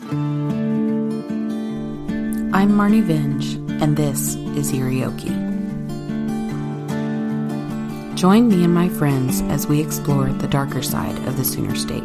[0.00, 0.46] I'm
[2.52, 5.34] Marnie Vinge, and this is Eerie Okie.
[8.14, 12.04] Join me and my friends as we explore the darker side of the Sooner State.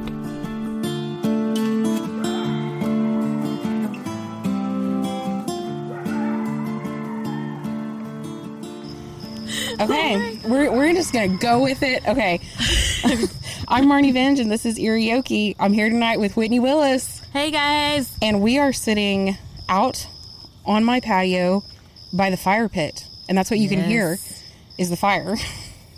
[9.80, 12.08] Okay, oh we're, we're just gonna go with it.
[12.08, 12.40] Okay,
[13.68, 15.56] I'm Marnie Vinge, and this is Eerie Okie.
[15.60, 18.16] I'm here tonight with Whitney Willis, Hey guys.
[18.22, 19.38] and we are sitting
[19.70, 20.08] out
[20.66, 21.64] on my patio
[22.12, 24.18] by the fire pit, and that's what you can hear
[24.78, 25.36] is the fire.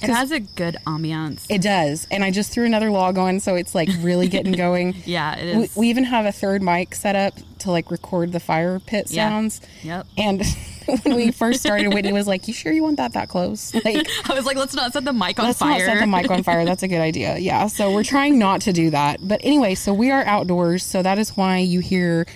[0.02, 1.46] It has a good ambiance.
[1.50, 4.96] It does, and I just threw another log on, so it's like really getting going.
[5.06, 8.40] yeah, it We, we even have a third mic set up to like record the
[8.40, 9.30] fire pit Yeah.
[9.30, 9.62] sounds.
[9.84, 10.06] Yep.
[10.18, 10.44] And
[11.04, 14.08] when we first started, Whitney was like, "You sure you want that that close?" Like,
[14.30, 15.72] I was like, let's not set the mic on let's fire.
[15.72, 16.66] not set the mic on fire.
[16.66, 17.38] That's a good idea.
[17.38, 17.68] Yeah.
[17.68, 19.20] So we're trying not to do that.
[19.28, 22.28] But anyway, so we are outdoors, so that is why you hear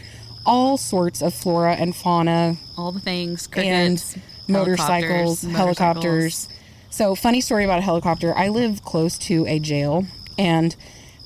[0.45, 3.45] all sorts of flora and fauna All the things.
[3.47, 3.53] and
[3.99, 6.49] Crickets, motorcycles, helicopters, helicopters.
[6.89, 8.35] So, funny story about a helicopter.
[8.35, 10.05] I live close to a jail,
[10.37, 10.75] and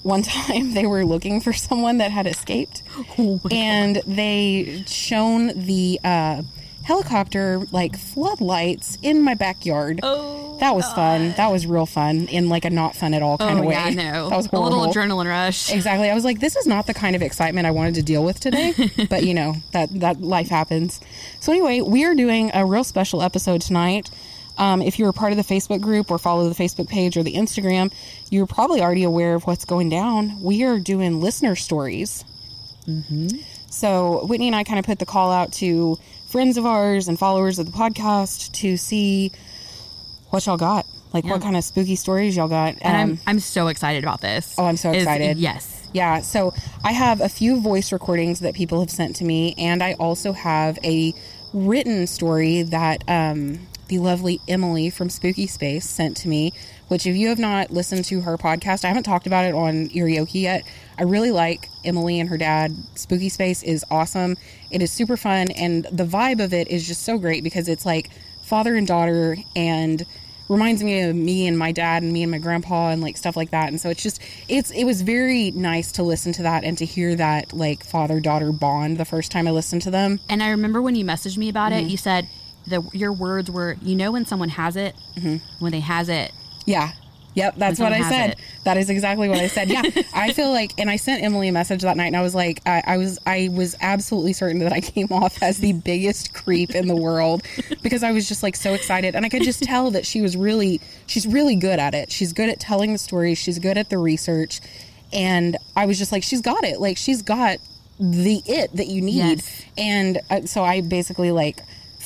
[0.03, 2.83] one time they were looking for someone that had escaped,
[3.17, 6.41] Oh and they shone the uh,
[6.83, 10.01] helicopter like floodlights in my backyard.
[10.03, 11.31] Oh, that was fun.
[11.37, 13.73] That was real fun in like a not fun at all kind Oh of way.
[13.73, 14.29] yeah, I know.
[14.29, 15.71] That was a little adrenaline rush.
[15.71, 16.09] Exactly.
[16.09, 18.39] I was like, this is not the kind of excitement I wanted to deal with
[18.39, 18.73] today,
[19.09, 20.99] but you know that that life happens.
[21.39, 24.09] So anyway, we are doing a real special episode tonight.
[24.57, 27.23] Um, if you're a part of the Facebook group or follow the Facebook page or
[27.23, 27.91] the Instagram,
[28.29, 30.41] you're probably already aware of what's going down.
[30.41, 32.23] We are doing listener stories.
[33.69, 35.97] So Whitney and I kind of put the call out to
[36.27, 39.31] friends of ours and followers of the podcast to see
[40.29, 40.85] what y'all got.
[41.13, 42.75] Like what kind of spooky stories y'all got.
[42.81, 44.55] and Um, I'm I'm so excited about this.
[44.57, 45.37] Oh, I'm so Is- excited.
[45.37, 45.79] yes.
[45.93, 49.83] Yeah, so I have a few voice recordings that people have sent to me, and
[49.83, 51.13] I also have a
[51.53, 53.59] written story that um,
[53.93, 56.53] the lovely Emily from Spooky Space sent to me.
[56.87, 59.89] Which, if you have not listened to her podcast, I haven't talked about it on
[59.95, 60.63] Eerie Okie yet.
[60.97, 62.75] I really like Emily and her dad.
[62.95, 64.37] Spooky Space is awesome.
[64.69, 67.85] It is super fun, and the vibe of it is just so great because it's
[67.85, 68.09] like
[68.41, 70.05] father and daughter, and
[70.49, 73.37] reminds me of me and my dad and me and my grandpa and like stuff
[73.37, 76.65] like that and so it's just it's it was very nice to listen to that
[76.65, 80.19] and to hear that like father daughter bond the first time i listened to them
[80.29, 81.85] And I remember when you messaged me about Mm-hmm.
[81.87, 82.27] it, you said
[82.67, 84.95] the your words were, you know, when someone has it,
[85.59, 86.31] when they has it.
[86.65, 86.91] yeah.
[87.35, 88.29] Yep that's what i said.
[88.33, 88.39] it.
[88.63, 89.67] that is exactly what i said.
[89.67, 89.81] Yeah.
[90.13, 92.61] I feel like and i sent emily a message that night and i was like
[92.63, 96.75] I, I was i was absolutely certain that i came off as the biggest creep
[96.75, 97.41] in the world
[97.81, 99.15] because i was just like so excited.
[99.15, 102.11] And i could just tell that she was really she's really good at it.
[102.11, 104.61] She's good at telling the stories she's good at the research.
[105.11, 106.79] And i was just like she's got it.
[106.79, 107.57] Like she's got
[107.99, 109.15] the it that you need.
[109.15, 109.65] Yes.
[109.75, 111.61] and uh, so i basically like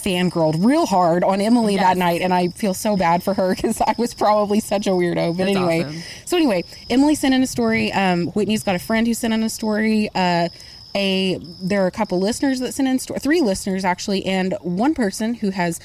[0.07, 3.81] fangirled real hard on emily that night and i feel so bad for her because
[3.81, 6.01] i was probably such a weirdo but That's anyway awesome.
[6.25, 7.91] so anyway, Emily sent in a story.
[7.91, 10.09] Um, Whitney's got a friend who sent in a story.
[10.16, 10.47] Uh,
[10.96, 14.94] a there are a couple listeners that sent in sto- three listeners actually, and one
[14.94, 15.79] person who has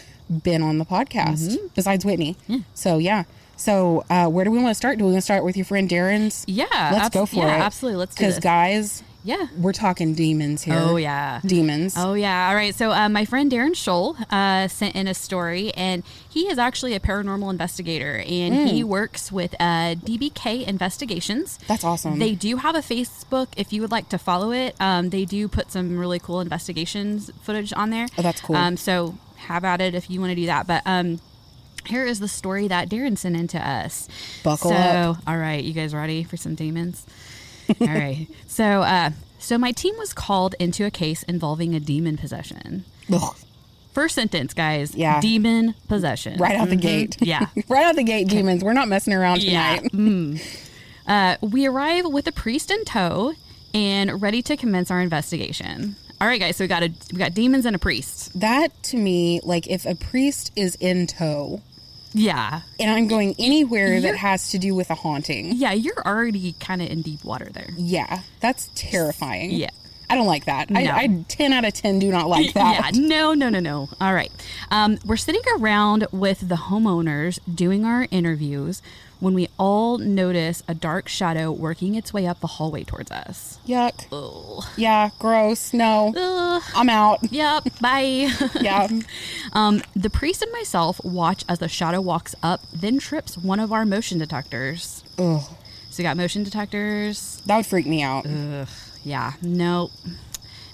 [0.45, 1.67] been on the podcast Mm-hmm.
[1.75, 2.37] besides Whitney.
[2.75, 3.25] So yeah.
[3.57, 4.99] So uh, where do we want to start?
[4.99, 6.45] Do we want to start with your friend Darren's?
[6.49, 7.61] Yeah, let's abs- go for yeah, it.
[7.61, 7.99] absolutely.
[7.99, 9.47] Let's do Because guys, Yeah.
[9.57, 10.75] we're talking demons here.
[10.77, 11.41] Oh yeah.
[11.47, 11.95] demons.
[11.97, 12.49] Oh yeah.
[12.49, 12.75] All right.
[12.75, 16.95] So uh, my friend Darren Scholl uh, sent in a story, and he is actually
[16.95, 18.67] a paranormal investigator, and Hmm.
[18.67, 21.59] he works with uh, DBK Investigations.
[21.69, 22.19] That's awesome.
[22.19, 24.75] They do have a Facebook if you would like to follow it.
[24.81, 28.07] Um, they do put some really cool investigations footage on there.
[28.19, 28.57] Oh, that's cool.
[28.57, 30.67] Um, so have at it if you want to do that.
[30.67, 31.21] But um,
[31.87, 34.09] here is the story that Darren sent in to us.
[34.43, 35.17] Buckle so, up.
[35.27, 37.07] All right, you guys ready for some demons?
[37.81, 38.27] all right.
[38.47, 42.85] So, uh, so my team was called into a case involving a demon possession.
[43.13, 43.35] Ugh,
[43.93, 44.95] First sentence, guys.
[44.95, 45.21] Yeah.
[45.21, 46.39] Demon possession.
[46.39, 46.81] right out the Mhm.
[46.81, 47.17] gate.
[47.21, 47.47] Yeah.
[47.69, 48.65] right out the gate, demons.
[48.65, 49.77] We're not messing around Yeah.
[49.77, 49.93] tonight.
[49.93, 50.43] Mm.
[51.07, 53.35] Uh, we arrive with a priest in tow
[53.75, 55.97] and ready to commence our investigation.
[56.23, 56.57] All right, guys.
[56.57, 58.39] So we got a we got demons and a priest.
[58.41, 61.61] That to me, like if a priest is in tow,
[62.15, 62.61] Yeah.
[62.81, 65.53] and I'm going anywhere that You're- has to do with a haunting.
[65.57, 67.71] Yeah, you're already kind of in deep water there.
[67.77, 69.51] Yeah, that's terrifying.
[69.53, 69.71] Yeah.
[70.11, 70.69] I don't like that.
[70.69, 70.79] No.
[70.79, 72.95] I, I 10 out of 10 do not like that.
[72.95, 73.89] Yeah, no, no, no, no.
[73.99, 74.31] All right.
[74.71, 78.83] Um, we're sitting around with the homeowners doing our interviews
[79.23, 83.61] when we all notice a dark shadow working its way up the hallway towards us.
[83.65, 84.07] Yuck.
[84.11, 84.65] Ugh.
[84.77, 85.73] Yeah, gross.
[85.73, 86.13] No.
[86.17, 86.63] Ugh.
[86.75, 87.21] I'm out.
[87.33, 87.69] Yep.
[87.81, 88.31] Bye.
[88.61, 88.89] Yeah.
[89.53, 93.73] um, the priest and myself watch as the shadow walks up, then trips one of
[93.73, 95.05] our motion detectors.
[95.19, 95.41] Ugh.
[95.91, 97.41] So we got motion detectors.
[97.47, 98.27] That would freak me out.
[98.27, 98.67] Ugh,
[99.05, 99.91] yeah, no.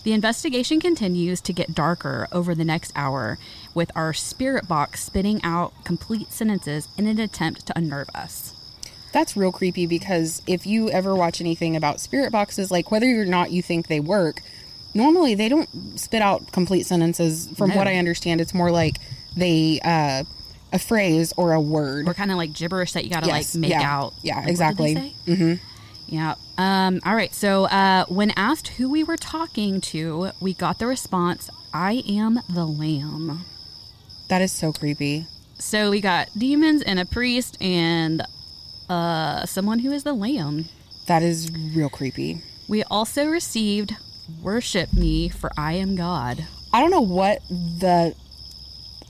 [0.05, 3.37] The investigation continues to get darker over the next hour,
[3.79, 8.53] with our spirit box spitting out complete sentences in an attempt to unnerve us.
[9.13, 13.25] That's real creepy because if you ever watch anything about spirit boxes, like whether or
[13.25, 14.43] not you think they work,
[14.95, 17.49] normally they don't spit out complete sentences.
[17.57, 17.77] From No.
[17.77, 18.99] what I understand, it's more like
[19.37, 20.25] they, uh,
[20.73, 22.07] a phrase or a word.
[22.07, 24.13] Or kind of like gibberish that you got to Yes, like make yeah, out.
[24.23, 24.95] yeah, Like, exactly.
[25.27, 25.59] say?
[26.07, 26.35] Yeah.
[26.59, 27.33] Um, all right.
[27.35, 32.41] So uh, when asked who we were talking to, we got the response, I am
[32.49, 33.45] the lamb.
[34.29, 35.27] That is so creepy.
[35.59, 38.23] So we got demons and a priest and
[38.89, 40.67] uh, someone who is the lamb.
[41.07, 42.43] That is real creepy.
[42.69, 43.97] We also received
[44.43, 46.45] Worship Me, for I am God.
[46.73, 48.15] I don't know what the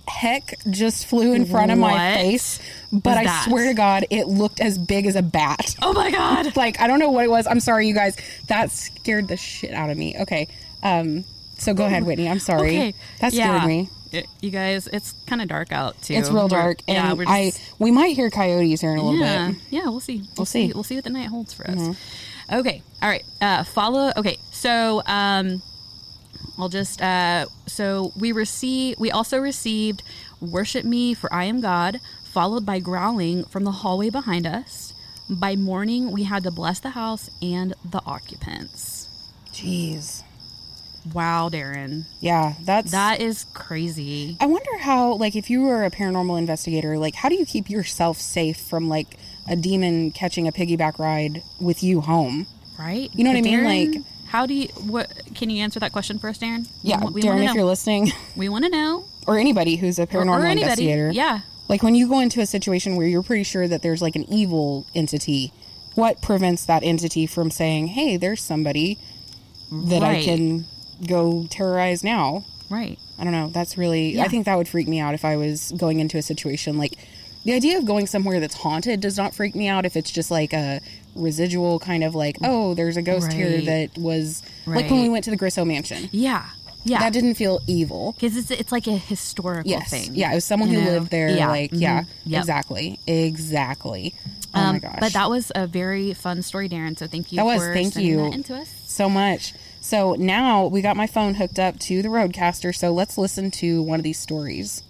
[0.06, 2.60] heck just flew in front of my face,
[2.92, 3.44] but I that?
[3.48, 5.74] swear to God, it looked as big as a bat.
[5.82, 6.56] Oh my God.
[6.56, 7.46] like I don't know what it was.
[7.46, 8.16] I'm sorry, you guys.
[8.46, 10.16] That scared the shit out of me.
[10.20, 10.48] Okay,
[10.82, 11.24] um,
[11.58, 12.28] so go ahead, Whitney.
[12.28, 12.68] I'm sorry.
[12.68, 12.94] Okay.
[13.20, 13.66] That scared Yeah.
[13.66, 13.90] me.
[14.10, 16.14] It- you guys, it's kind of dark out too.
[16.14, 18.98] It's real We're- dark, and yeah, we're just, I we might hear coyotes here in
[18.98, 19.56] a little yeah, bit.
[19.70, 20.22] yeah, we'll see.
[20.36, 20.60] We'll, see.
[20.62, 20.68] Mm-hmm.
[20.70, 20.74] see.
[20.74, 21.96] We'll see what the night holds for us.
[22.50, 22.82] Okay.
[23.02, 23.24] All right.
[23.42, 24.10] Uh, follow.
[24.16, 24.38] Okay.
[24.50, 25.60] So, um,
[26.56, 27.02] I'll just.
[27.02, 28.98] Uh, so we receive.
[28.98, 30.02] We also received
[30.40, 34.94] "Worship Me, for I am God," followed by growling from the hallway behind us.
[35.28, 39.08] By morning, we had to bless the house and the occupants.
[39.52, 40.22] Jeez.
[41.14, 44.36] Wow, Darren, Yeah, that's that is crazy.
[44.40, 47.70] I wonder how, like, if you were a paranormal investigator, like, how do you keep
[47.70, 49.16] yourself safe from like
[49.48, 52.46] a demon catching a piggyback ride with you home?
[52.78, 53.10] Right?
[53.14, 53.64] You know what I mean?
[53.64, 54.68] Like- how do you?
[54.86, 56.68] What can you answer that question for us, Darren?
[56.82, 57.54] Yeah, wa- we Darren, if know.
[57.54, 59.04] you're listening, we want to know.
[59.26, 60.62] or anybody who's a paranormal or anybody.
[60.62, 61.40] investigator, Yeah.
[61.68, 64.24] Like when you go into a situation where you're pretty sure that there's like an
[64.32, 65.52] evil entity,
[65.94, 68.98] what prevents that entity from saying, "Hey, there's somebody
[69.70, 70.64] that I can
[71.06, 72.44] go terrorize now"?
[72.70, 72.98] Right.
[73.18, 73.48] I don't know.
[73.48, 74.16] That's really.
[74.16, 74.24] Yeah.
[74.24, 76.94] I think that would freak me out if I was going into a situation like
[77.44, 80.30] the idea of going somewhere that's haunted does not freak me out if it's just
[80.30, 80.80] like a
[81.14, 85.24] residual kind of like, oh, there's a ghost here that was like when we went
[85.24, 86.08] to the Grisso Mansion.
[86.12, 86.44] Yeah.
[86.84, 87.00] Yeah.
[87.00, 88.12] That didn't feel evil.
[88.12, 89.90] because it's it's like a historical Yes.
[89.90, 90.14] thing.
[90.14, 90.90] Yeah, it was someone you who know?
[90.92, 91.28] lived there.
[91.30, 91.48] Yeah.
[91.48, 91.80] Like, Mhm.
[91.80, 92.40] yeah, Yep.
[92.40, 94.14] exactly, exactly.
[94.54, 96.98] Oh Um, my gosh, But that was a very fun story, Darren.
[96.98, 97.36] So thank you.
[97.36, 98.16] That was, for thank you.
[98.18, 98.68] that into us.
[98.86, 99.52] so much.
[99.80, 102.74] So now we got my phone hooked up to the RODECaster.
[102.74, 104.82] So let's listen to one of these stories.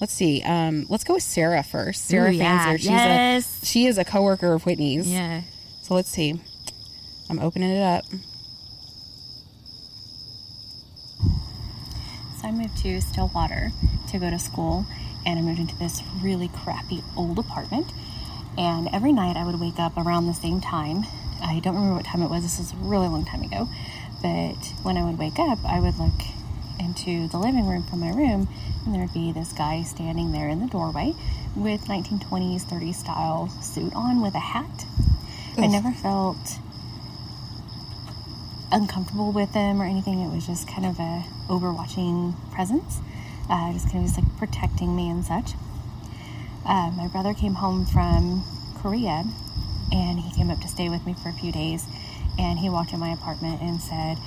[0.00, 0.42] Let's see.
[0.42, 2.04] Um, let's go with Sarah first.
[2.04, 2.74] Sarah Ooh, yeah.
[2.74, 2.78] Fanzer.
[2.78, 3.62] She's Yes.
[3.62, 5.10] a she is a coworker of Whitney's.
[5.10, 5.42] Yeah.
[5.82, 6.40] So let's see.
[7.30, 8.04] I'm opening it up.
[12.40, 13.72] So I moved to Stillwater
[14.10, 14.84] to go to school,
[15.24, 17.86] and I moved into this really crappy old apartment.
[18.58, 21.04] And every night I would wake up around the same time.
[21.42, 23.68] I don't remember what time it was, this is a really long time ago.
[24.24, 26.18] But when I would wake up, I would look
[26.80, 28.48] into the living room from my room,
[28.86, 31.12] and there'd be this guy standing there in the doorway
[31.54, 34.86] with 1920s, 30s style suit on with a hat.
[35.58, 36.58] I never felt
[38.72, 40.20] uncomfortable with them or anything.
[40.20, 43.00] It was just kind of a overwatching presence,
[43.50, 45.52] uh, just kind of just like protecting me and such.
[46.64, 48.42] Uh, my brother came home from
[48.78, 49.24] Korea,
[49.92, 51.84] and he came up to stay with me for a few days.
[52.38, 54.18] And he walked in my apartment and said,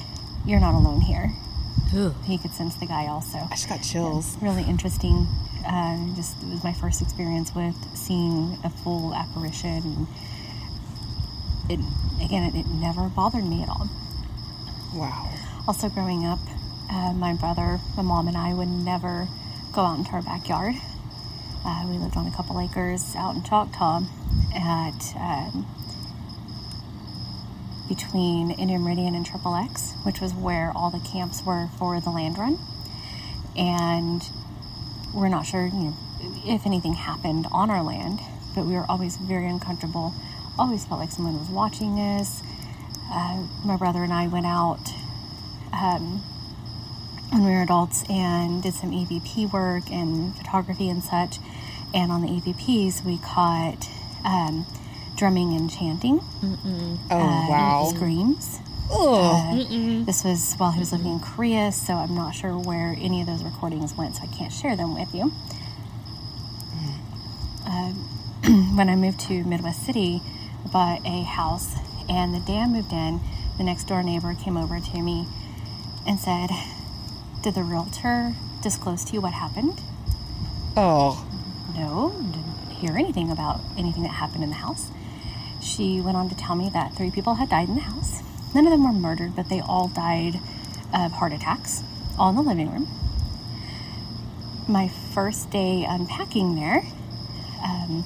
[0.46, 1.34] "You're not alone here."
[1.96, 2.14] Ooh.
[2.26, 3.38] He could sense the guy also.
[3.38, 4.38] I just got chills.
[4.42, 5.28] Really interesting.
[5.66, 10.08] Uh, just it was my first experience with seeing a full apparition.
[11.70, 11.80] It
[12.24, 13.90] again, it, it never bothered me at all.
[14.94, 15.30] Wow.
[15.68, 16.40] Also, growing up,
[16.90, 19.28] uh, my brother, my mom, and I would never
[19.74, 20.76] go out into our backyard.
[21.66, 24.02] Uh, we lived on a couple acres out in Choctaw
[24.56, 25.68] at um,
[27.88, 32.10] between Indian Meridian and Triple X, which was where all the camps were for the
[32.10, 32.60] land run.
[33.58, 34.24] And
[35.14, 35.98] we're not sure you know,
[36.46, 38.20] if anything happened on our land,
[38.56, 40.14] but we were always very uncomfortable.
[40.60, 42.42] Always felt like someone was watching us.
[43.12, 44.92] Uh, my brother and I went out
[45.72, 46.24] um,
[47.32, 51.38] when we were adults and did some EVP work and photography and such.
[51.94, 53.88] And on the EVPs, we caught
[54.26, 54.66] um,
[55.18, 57.92] drumming and chanting, Oh uh, wow.
[57.94, 58.60] screams.
[58.90, 59.56] Uh,
[60.06, 63.28] this was while he was living in Korea, so I'm not sure where any of
[63.28, 65.32] those recordings went, so I can't share them with you.
[67.66, 67.94] Um,
[68.78, 70.22] when I moved to Midwest City,
[70.64, 71.76] I bought a house,
[72.08, 73.20] and the day I moved in,
[73.58, 75.28] the next door neighbor came over to me
[76.06, 76.50] and said,
[77.44, 79.82] Did the realtor disclose to you what happened?
[80.78, 81.26] Oh.
[81.76, 84.92] No, didn't hear anything about anything that happened in the house.
[85.68, 88.22] She went on to tell me that three people had died in the house.
[88.56, 90.40] None of them were murdered, but they all died
[90.94, 91.84] of heart attacks,
[92.18, 92.88] all in the living room.
[94.68, 96.84] My first day unpacking there,
[97.62, 98.06] um,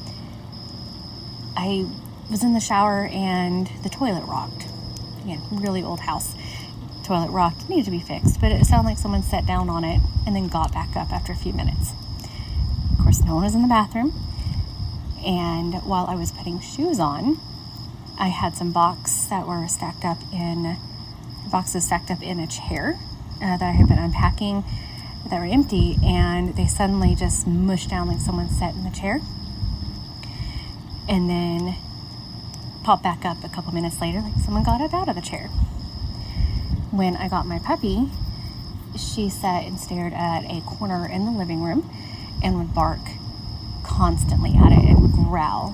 [1.56, 1.86] I
[2.30, 4.66] was in the shower and the toilet rocked.
[5.24, 6.34] Again, really old house.
[7.04, 10.02] Toilet rocked, needed to be fixed, but it sounded like someone sat down on it
[10.26, 11.94] and then got back up after a few minutes.
[12.92, 14.14] Of course, no one was in the bathroom.
[15.24, 17.40] And while I was putting shoes on,
[18.22, 20.78] I had some box that were stacked up in
[21.52, 23.00] boxes stacked up in a chair
[23.42, 24.64] uh, that I had been unpacking
[25.28, 29.22] that were empty, and they suddenly just mushed down like someone sat in the chair,
[31.10, 31.76] and then
[32.84, 35.48] popped back up a couple minutes later like someone got up out of the chair.
[36.92, 38.12] When I got my puppy,
[38.96, 41.90] she sat and stared at a corner in the living room
[42.44, 43.00] and would bark
[43.84, 45.74] constantly at it and growl.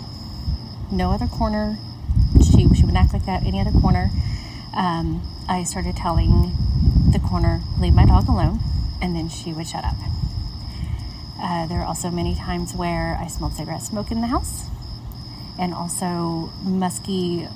[0.89, 1.77] No other corner.
[2.97, 4.09] Act like that any other corner.
[4.75, 6.51] Um, I started telling
[7.11, 8.59] the corner, leave my dog alone,
[9.01, 9.95] and then she would shut up.
[11.39, 14.65] Uh, there are also many times where I smelled cigarette smoke in the house,
[15.59, 17.47] and also musky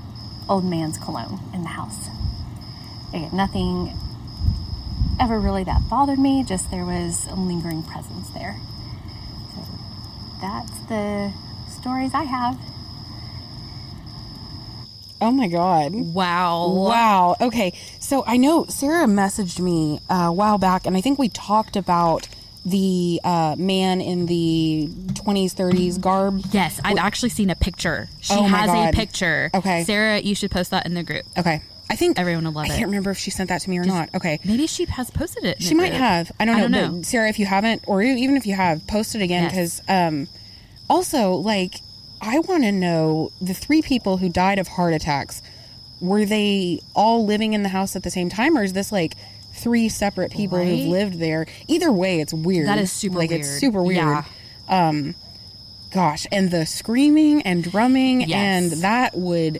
[0.48, 2.08] old man's cologne in the house.
[3.10, 3.98] Again, nothing
[5.20, 8.58] ever really that bothered me, just there was a lingering presence there.
[9.56, 9.62] So
[10.40, 11.34] that's the
[11.68, 12.60] stories I have.
[15.22, 15.94] Oh my god.
[15.94, 16.68] Wow.
[16.70, 17.36] Wow.
[17.40, 17.74] Okay.
[18.00, 21.75] So I know Sarah messaged me uh, a while back, and I think we talked
[21.75, 22.28] about
[22.66, 26.42] the uh, man in the 20s, 30s garb.
[26.51, 28.08] Yes, I've actually seen a picture.
[28.20, 29.50] She Oh my has a picture.
[29.54, 29.84] Okay.
[29.84, 31.25] Sarah, you should post that in the group.
[31.38, 31.62] Okay.
[31.90, 32.72] I think Everyone will love it.
[32.72, 32.78] I it.
[32.78, 34.13] can't remember if she sent that to me or not.
[34.16, 34.40] Okay.
[34.46, 35.58] Maybe she has posted it.
[35.58, 36.00] in She the might group.
[36.01, 36.32] have.
[36.40, 36.92] I don't know.
[36.94, 37.06] But.
[37.06, 39.51] Sarah, if you haven't, or even if you have, post it again Yes.
[39.51, 40.28] because um,
[40.90, 41.82] also, like,
[42.22, 45.42] I want to know the three people who died of heart attacks.
[46.00, 49.16] Were they all living in the house at the same time, or is this like
[49.54, 50.68] three separate people Right?
[50.68, 51.48] who've lived there?
[51.68, 52.68] Either way, it's weird.
[52.68, 53.42] That is super like weird.
[53.42, 53.98] it's super weird.
[53.98, 54.24] Yeah.
[54.70, 55.16] Um,
[55.94, 58.32] gosh, and the screaming and drumming, Yes.
[58.74, 59.60] and that would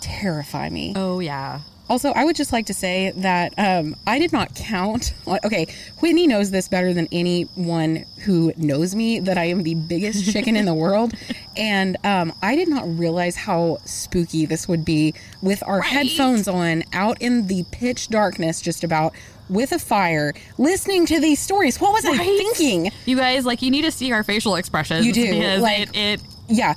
[0.00, 0.92] terrify me.
[0.96, 1.60] Oh yeah.
[1.90, 5.12] Also, I would just like to say that um, I did not count.
[5.26, 5.66] Okay,
[5.98, 10.54] Whitney knows this better than anyone who knows me that I am the biggest chicken
[10.54, 11.12] in the world.
[11.56, 16.84] And um, I did not realize how spooky this would be with our headphones on
[16.92, 19.12] out in the pitch darkness, just about
[19.48, 21.80] with a fire, listening to these stories.
[21.80, 22.92] What was I thinking?
[23.04, 25.04] You guys, like, you need to see our facial expressions.
[25.04, 26.22] You do, because like- it, it.
[26.46, 26.74] Yeah.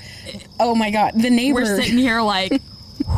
[0.59, 1.13] Oh my God.
[1.15, 1.61] The neighbor.
[1.61, 2.59] We're sitting here like,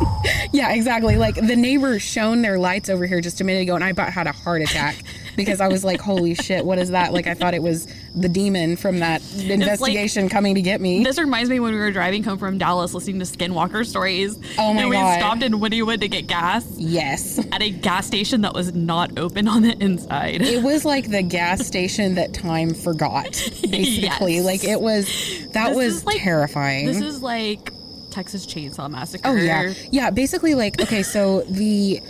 [0.52, 1.16] Yeah, exactly.
[1.16, 4.12] Like the neighbor shone their lights over here just a minute ago, and I about
[4.12, 4.96] had a heart attack
[5.36, 8.28] because I was like, "Holy shit, what is that?" Like I thought it was the
[8.28, 11.04] demon from that investigation coming to get me.
[11.04, 14.36] this reminds me when we were driving home from Dallas listening to Skinwalker stories.
[14.58, 15.18] Oh my and we God.
[15.18, 19.46] stopped in Wynnewood to get gas yes, at a gas station that was not open
[19.48, 20.42] on the inside.
[20.42, 23.26] it was like the gas station that time forgot.
[23.70, 24.44] Basically, Yes.
[24.44, 25.06] like it was.
[25.52, 26.86] That This was like- terrifying.
[26.86, 27.72] This is like
[28.16, 29.28] Texas Chainsaw Massacre.
[29.28, 30.08] Oh yeah, yeah.
[30.08, 32.00] Basically, like okay, so the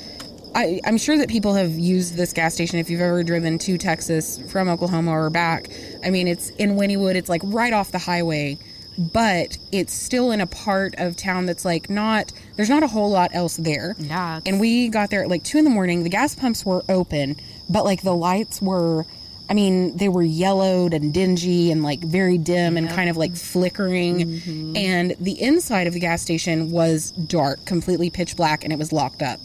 [0.55, 3.77] I, I'm sure that people have used this gas station if you've ever driven to
[3.77, 5.69] Texas from Oklahoma or back.
[6.05, 8.57] I mean, it's in Wynnewood, It's like right off the highway,
[8.97, 12.33] but it's still in a part of town that's like not.
[12.55, 13.97] There's not a whole lot else there.
[13.99, 16.05] Yeah, And we got there at like two in the morning.
[16.05, 17.35] The gas pumps were open,
[17.69, 19.07] but like the lights were.
[19.49, 23.37] I mean, they were yellowed and dingy and like very dim and kind of like
[23.37, 24.19] flickering.
[24.19, 24.77] Mm-hmm.
[24.77, 28.93] And the inside of the gas station was dark, completely pitch black, and it was
[28.93, 29.41] locked up.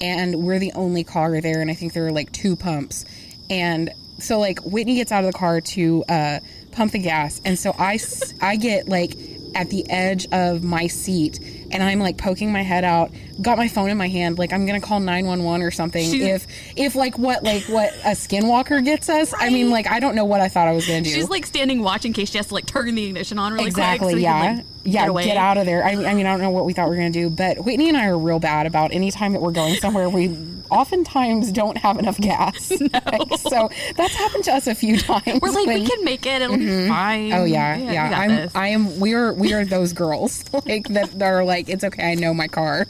[0.00, 3.04] And we're the only car there, and I think there were like two pumps.
[3.48, 6.40] And so, like, Whitney gets out of the car to uh,
[6.72, 7.40] pump the gas.
[7.44, 9.16] And so I, s- I get like
[9.54, 13.10] at the edge of my seat and I'm like poking my head out,
[13.42, 16.10] got my phone in my hand, like I'm gonna call 911 or something.
[16.10, 20.00] She's- if if like what like what a skinwalker gets us, I mean like I
[20.00, 21.10] don't know what I thought I was gonna do.
[21.10, 23.66] She's like standing watch in case she has to like turn the ignition on really
[23.66, 24.10] exactly quick.
[24.12, 25.84] so we can, yeah like, yeah, Get get out of there.
[25.84, 27.64] I, I mean, I don't know what we thought we were going to do, but
[27.64, 30.36] Whitney and I are real bad about any time that we're going somewhere, we
[30.70, 32.66] oftentimes don't have enough gas.
[32.68, 35.40] so that's happened to us a few times.
[35.40, 36.42] We're like, we can make it.
[36.42, 36.88] It'll be mm-hmm.
[36.88, 37.32] fine.
[37.32, 38.18] Oh yeah, we yeah.
[38.18, 38.30] I'm.
[38.30, 38.54] this.
[38.54, 38.98] I am.
[39.00, 39.32] We are.
[39.32, 42.12] We are those girls like that, are like, it's okay.
[42.12, 42.86] I know my car.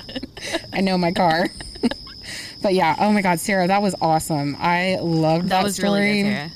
[0.72, 1.48] I know my car.
[2.62, 2.96] but yeah.
[2.98, 4.56] Oh my God, Sarah, that was awesome.
[4.58, 6.00] I loved that, that was story.
[6.00, 6.52] really good.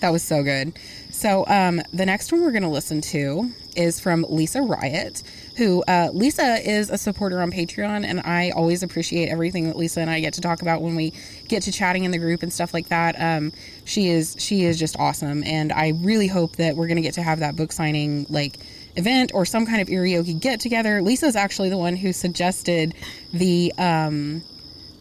[0.00, 0.78] That was so good.
[1.16, 5.22] So um, the next one we're going to listen to is from Lisa Riot,
[5.56, 10.02] who uh, Lisa is a supporter on Patreon, and I always appreciate everything that Lisa
[10.02, 11.14] and I get to talk about when we
[11.48, 13.18] get to chatting in the group and stuff like that.
[13.18, 13.54] Um,
[13.86, 17.14] she is she is just awesome, and I really hope that we're going to get
[17.14, 18.58] to have that book signing like
[18.96, 21.00] event or some kind of karaoke get together.
[21.00, 22.94] Lisa's actually the one who suggested
[23.32, 24.42] the um,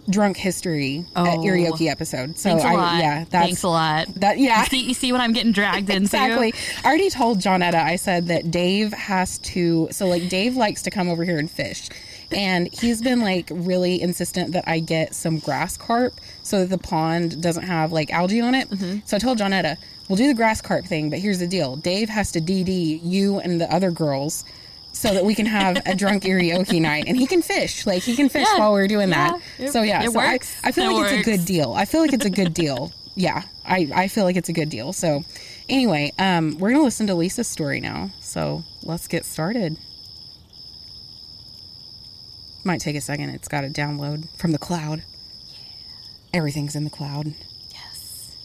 [0.09, 1.37] drunk history uh, Oh.
[1.43, 2.37] karaoke episode.
[2.37, 2.97] So Thanks a I lot.
[2.99, 4.07] yeah, that's Thanks a lot.
[4.15, 4.61] that yeah.
[4.61, 6.03] You see, you see what I'm getting dragged into?
[6.03, 6.53] Exactly.
[6.83, 10.91] I already told Johnetta, I said that Dave has to, so like Dave likes to
[10.91, 11.89] come over here and fish.
[12.31, 16.77] And he's been like really insistent that I get some grass carp so that the
[16.79, 18.67] pond doesn't have like algae on it.
[19.05, 19.77] So I told Johnetta,
[20.09, 23.39] we'll do the grass carp thing, but here's the deal Dave has to DD you
[23.39, 24.43] and the other girls
[24.95, 27.85] so that we can have a drunk karaoke night and he can fish.
[27.85, 28.59] Like he can fish Yeah.
[28.59, 29.39] while we're doing that.
[29.59, 30.55] It- so yeah, it so I- works.
[30.63, 31.73] I, feel It like it's a good deal.
[31.73, 32.91] I feel like it's a good deal.
[33.17, 34.91] Yeah, I, I feel like it's a good deal.
[34.91, 35.23] So,
[35.69, 38.09] anyway, um, we're gonna listen to Lisa's story now.
[38.19, 39.77] So let's get started.
[42.65, 43.29] Might take a second.
[43.29, 45.03] It's got to download from the cloud.
[45.47, 45.57] Yeah.
[46.39, 47.33] Everything's in the cloud.
[47.71, 48.35] Yes.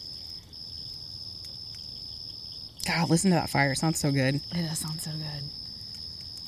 [2.87, 3.73] God, listen to that fire.
[3.73, 4.35] It sounds so good.
[4.35, 5.43] It does sound so good.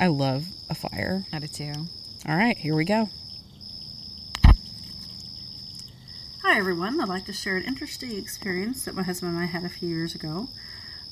[0.03, 1.23] I love a fire.
[1.31, 1.71] I do too.
[2.27, 3.07] All right, here we go.
[6.41, 9.63] Hi everyone, I'd like to share an interesting experience that my husband and I had
[9.63, 10.49] a few years ago.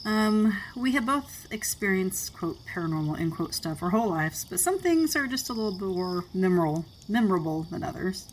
[0.03, 4.77] Um, we have both experienced quote paranormal end quote stuff our whole lives, but some
[4.77, 8.27] things are just a little bit more memorable memorable than others.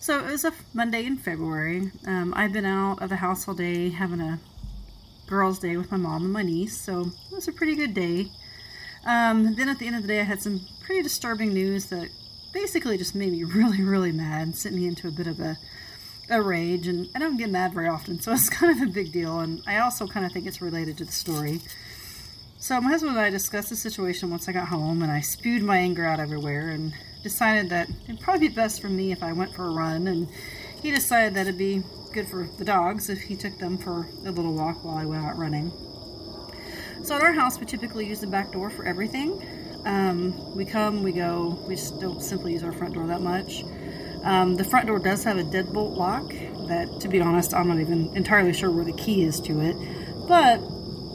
[0.00, 1.92] So it was a Monday in February.
[2.08, 4.40] Um, I'd been out of the house all day having a
[5.28, 8.30] girls' day with my mom and my niece, so it was a pretty good day.
[9.04, 12.10] Um, then at the end of the day, I had some pretty disturbing news that
[12.52, 15.58] basically just made me really, really mad and sent me into a bit of a,
[16.28, 16.86] a rage.
[16.86, 19.40] And I don't get mad very often, so it's kind of a big deal.
[19.40, 21.60] And I also kind of think it's related to the story.
[22.58, 25.62] So my husband and I discussed the situation once I got home, and I spewed
[25.62, 29.32] my anger out everywhere and decided that it'd probably be best for me if I
[29.32, 30.06] went for a run.
[30.08, 30.28] And
[30.82, 34.30] he decided that it'd be good for the dogs if he took them for a
[34.30, 35.72] little walk while I went out running.
[37.02, 39.42] So at our house, we typically use the back door for everything.
[39.86, 41.58] Um, we come, we go.
[41.66, 43.64] We just don't simply use our front door that much.
[44.22, 46.28] Um, the front door does have a deadbolt lock
[46.68, 49.76] that, to be honest, I'm not even entirely sure where the key is to it.
[50.28, 50.60] But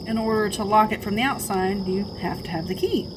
[0.08, 3.08] in order to lock it from the outside, you have to have the key.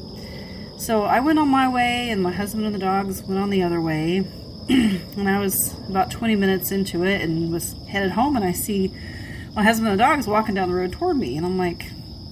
[0.78, 3.64] So I went on my way, and my husband and the dogs went on the
[3.64, 4.28] other way.
[4.70, 8.94] and I was about 20 minutes into it and was headed home, and I see
[9.56, 11.36] my husband and the dogs walking down the road toward me.
[11.36, 11.88] And I'm like,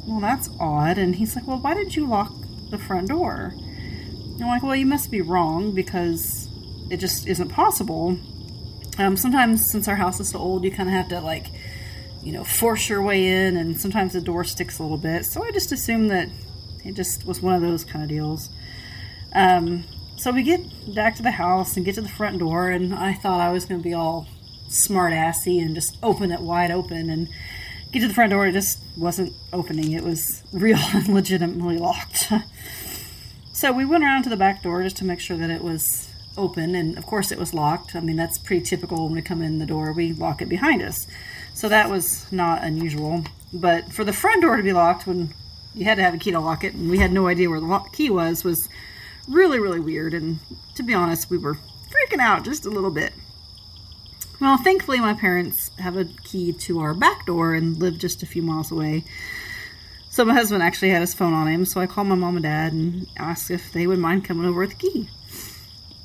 [0.07, 0.97] well, that's odd.
[0.97, 2.33] And he's like, well, why did you lock
[2.69, 3.53] the front door?
[3.53, 6.47] And I'm like, well, you must be wrong because
[6.89, 8.17] it just isn't possible.
[8.97, 11.47] Um, sometimes, since our house is so old, you kind of have to, like,
[12.23, 15.25] you know, force your way in, and sometimes the door sticks a little bit.
[15.25, 16.29] So I just assumed that
[16.83, 18.49] it just was one of those kind of deals.
[19.33, 19.83] Um,
[20.15, 23.13] so we get back to the house and get to the front door, and I
[23.13, 24.27] thought I was going to be all
[24.67, 27.29] smart assy and just open it wide open and
[27.91, 28.47] get to the front door.
[28.47, 32.31] It just wasn't opening, it was real and legitimately locked.
[33.53, 36.09] so we went around to the back door just to make sure that it was
[36.37, 37.95] open, and of course it was locked.
[37.95, 40.81] I mean, that's pretty typical when we come in the door, we lock it behind
[40.81, 41.07] us.
[41.53, 43.23] So that was not unusual.
[43.53, 45.33] But for the front door to be locked when
[45.73, 47.59] you had to have a key to lock it, and we had no idea where
[47.59, 48.69] the key was, was
[49.27, 50.13] really, really weird.
[50.13, 50.39] And
[50.75, 51.55] to be honest, we were
[51.89, 53.13] freaking out just a little bit.
[54.39, 58.27] Well, thankfully, my parents have a key to our back door and live just a
[58.27, 59.03] few miles away.
[60.11, 62.43] So my husband actually had his phone on him, so I called my mom and
[62.43, 65.09] dad and asked if they would mind coming over with the key.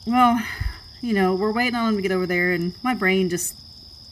[0.07, 0.43] Well,
[1.03, 3.55] you know, we're waiting on them to get over there, and my brain just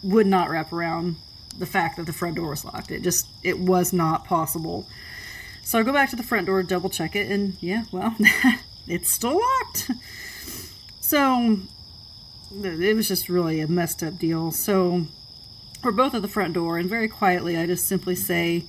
[0.03, 1.17] would not wrap around
[1.59, 2.91] the fact that the front door was locked.
[2.91, 4.87] It just, it was not possible.
[5.63, 8.15] So I go back to the front door, double check it, and yeah, well,
[8.87, 9.91] it's still locked.
[11.01, 11.61] So
[12.53, 14.51] it was just really a messed up deal.
[14.51, 15.07] So
[15.83, 18.65] we're both at the front door, and very quietly, I just simply say,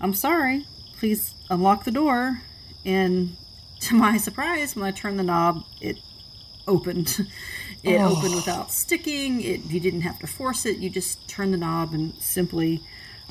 [0.00, 0.66] I'm sorry,
[0.98, 2.42] please unlock the door.
[2.84, 3.36] And
[3.80, 5.98] to my surprise, when I turned the knob, it
[6.66, 7.26] opened.
[7.82, 9.40] It opened without sticking.
[9.42, 10.78] It you didn't have to force it.
[10.78, 12.82] You just turn the knob and simply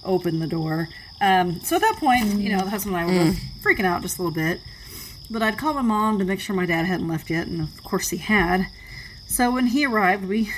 [0.02, 0.88] open the door.
[1.20, 4.02] Um, so at that point, you know, the husband and I were both freaking out
[4.02, 4.62] just a little bit.
[5.30, 7.84] but I'd call my mom to make sure my dad hadn't left yet, and of
[7.84, 8.68] course he had.
[9.26, 10.52] So when he arrived, we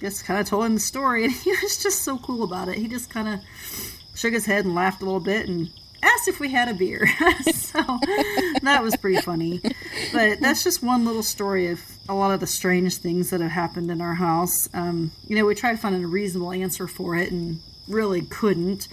[0.00, 2.76] just kind of told him the story, and he was just so cool about it.
[2.76, 3.40] He just kind of
[4.14, 5.70] shook his head and laughed a little bit and
[6.02, 7.06] asked if we had a beer.
[7.54, 7.82] so
[8.62, 9.60] that was pretty funny.
[10.12, 13.52] But that's just one little story of a lot of the strange things that have
[13.52, 14.68] happened in our house.
[14.74, 18.88] Um, you know, we tried to find a reasonable answer for it and really couldn't.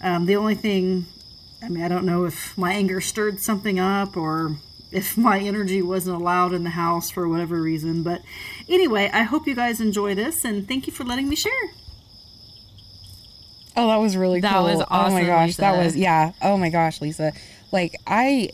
[0.00, 1.06] Um, the only thing,
[1.62, 4.56] I mean, I don't know if my anger stirred something up or
[4.92, 8.02] if my energy wasn't allowed in the house for whatever reason.
[8.02, 8.22] But
[8.68, 11.52] anyway, I hope you guys enjoy this and thank you for letting me share.
[13.76, 14.64] Oh, that was really That cool.
[14.64, 16.32] was Oh my awesome, gosh, that was yeah.
[16.42, 17.32] Oh my gosh, Lisa.
[17.70, 18.50] Like I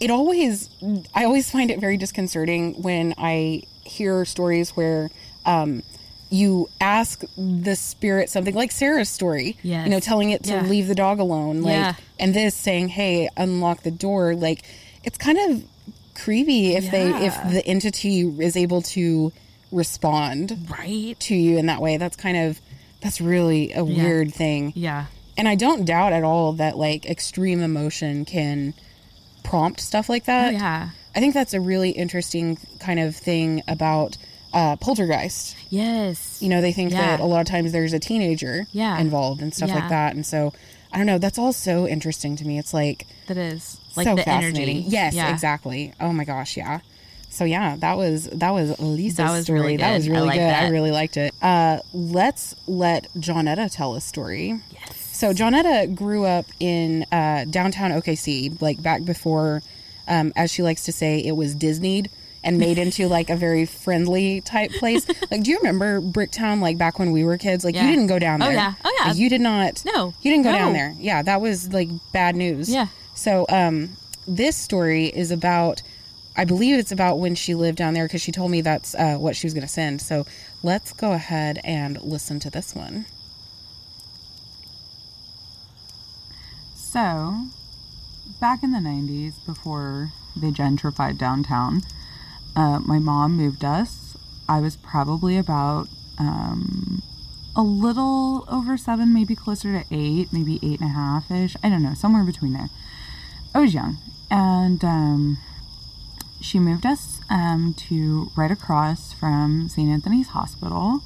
[0.00, 0.70] it always
[1.14, 5.10] I always find it very disconcerting when I hear stories where
[5.44, 5.82] um
[6.30, 9.84] you ask the spirit something like Sarah's story, Yes.
[9.86, 10.62] you know, telling it to Yeah.
[10.62, 11.94] leave the dog alone, like, Yeah.
[12.18, 14.64] and this saying, "Hey, unlock the door." Like,
[15.06, 15.64] it's kind of
[16.14, 19.32] creepy if they if the entity is able to
[19.72, 21.14] respond Right?
[21.20, 21.96] to you in that way.
[21.96, 22.60] That's kind of
[23.00, 24.72] that's really a weird thing.
[24.74, 25.06] Yeah.
[25.38, 28.74] And I don't doubt at all that like extreme emotion can
[29.44, 30.54] prompt stuff like that.
[30.54, 30.90] Oh, yeah.
[31.14, 34.16] I think that's a really interesting kind of thing about
[34.52, 35.54] uh, poltergeist.
[35.68, 36.38] Yes.
[36.40, 37.16] You know, they think Yeah.
[37.16, 38.98] that a lot of times there's a teenager Yeah.
[38.98, 39.74] involved and stuff Yeah.
[39.76, 40.14] like that.
[40.14, 40.52] And so
[40.92, 41.18] I don't know.
[41.18, 42.58] That's all so interesting to me.
[42.58, 44.76] It's like that is like so the fascinating.
[44.78, 44.90] energy.
[44.90, 45.32] Yes, Yeah.
[45.32, 45.92] exactly.
[46.00, 46.80] Oh my gosh, yeah.
[47.28, 49.60] So yeah, that was that was Lisa's That was story.
[49.60, 50.52] really That was I really like good.
[50.54, 51.34] I really liked it.
[51.42, 54.60] Uh, let's let Johnetta tell a story.
[54.72, 54.96] Yes.
[55.16, 59.62] So Johnetta grew up in uh, downtown OKC, like back before,
[60.08, 62.08] um, as she likes to say, it was Disneyed
[62.44, 65.06] and made into like a very friendly type place.
[65.30, 66.60] like, do you remember Bricktown?
[66.60, 67.84] Like back when we were kids, like Yeah.
[67.84, 68.48] you didn't go down there.
[68.48, 68.60] Oh, there.
[68.60, 68.74] yeah.
[68.84, 69.08] Oh, yeah.
[69.08, 69.82] Like, you did not.
[69.84, 70.14] No.
[70.22, 70.94] you didn't go down there.
[70.98, 72.68] Yeah, that was like bad news.
[72.72, 72.86] Yeah.
[73.26, 73.96] So, um,
[74.28, 75.82] this story is about,
[76.36, 79.16] I believe it's about when she lived down there because she told me that's uh,
[79.16, 80.00] what she was going to send.
[80.00, 80.24] So,
[80.62, 83.04] let's go ahead and listen to this one.
[86.76, 87.48] So,
[88.40, 91.82] back in the 90s, before they gentrified downtown,
[92.54, 94.16] uh, my mom moved us.
[94.48, 97.02] I was probably about um,
[97.56, 101.56] a little over seven, maybe closer to eight, maybe eight and a half ish.
[101.64, 102.68] I don't know, somewhere between there.
[103.56, 103.96] I was young.
[104.30, 105.38] And um,
[106.42, 109.88] she moved us um, to right across from St.
[109.88, 111.00] Anthony's Hospital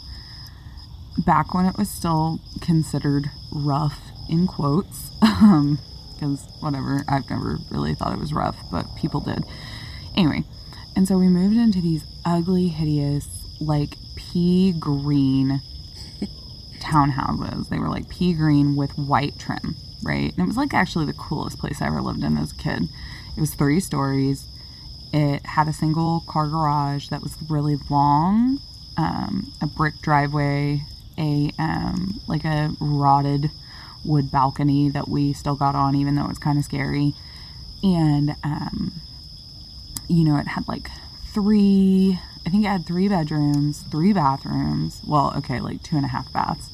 [1.17, 8.13] back when it was still considered rough in quotes because whatever i've never really thought
[8.13, 9.43] it was rough but people did
[10.17, 10.43] anyway
[10.95, 15.61] and so we moved into these ugly hideous like pea green
[16.79, 21.05] townhouses they were like pea green with white trim right and it was like actually
[21.05, 22.89] the coolest place i ever lived in as a kid
[23.37, 24.47] it was three stories
[25.13, 28.61] it had a single car garage that was really long,
[28.97, 30.83] um, a brick driveway,
[31.19, 33.51] a um, like a rotted
[34.05, 37.15] wood balcony that we still got on, even though it was kind of scary.
[37.83, 38.93] And um,
[40.09, 40.89] you know, it had like
[41.27, 42.19] three.
[42.47, 45.03] I think it had three bedrooms, three bathrooms.
[45.07, 46.71] Well, okay, like two and a half baths.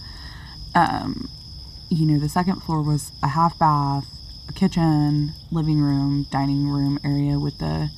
[0.75, 1.31] Um,
[1.89, 4.07] you know, the second floor was a half bath,
[4.49, 7.91] a kitchen, living room, dining room area with the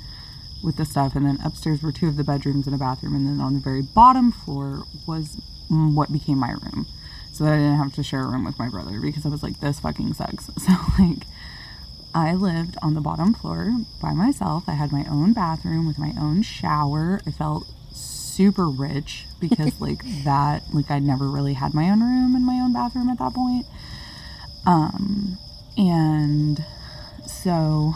[0.62, 1.14] with the stuff.
[1.14, 3.14] And then upstairs were two of the bedrooms and a bathroom.
[3.14, 6.86] And then on the very bottom floor was what became my room.
[7.32, 9.42] So that i didn't have to share a room with my brother because i was
[9.42, 10.50] like this fucking sucks.
[10.58, 11.22] So like
[12.14, 14.64] i lived on the bottom floor by myself.
[14.66, 17.20] I had my own bathroom with my own shower.
[17.26, 17.68] I felt
[18.38, 22.54] super rich because like that like i'd never really had my own room and my
[22.54, 23.66] own bathroom at that point
[24.64, 25.36] um
[25.76, 26.64] and
[27.26, 27.94] so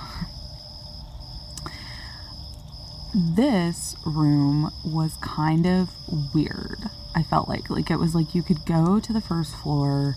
[3.15, 5.91] this room was kind of
[6.35, 6.79] weird.
[7.15, 10.17] I felt like like it was like you could go to the first floor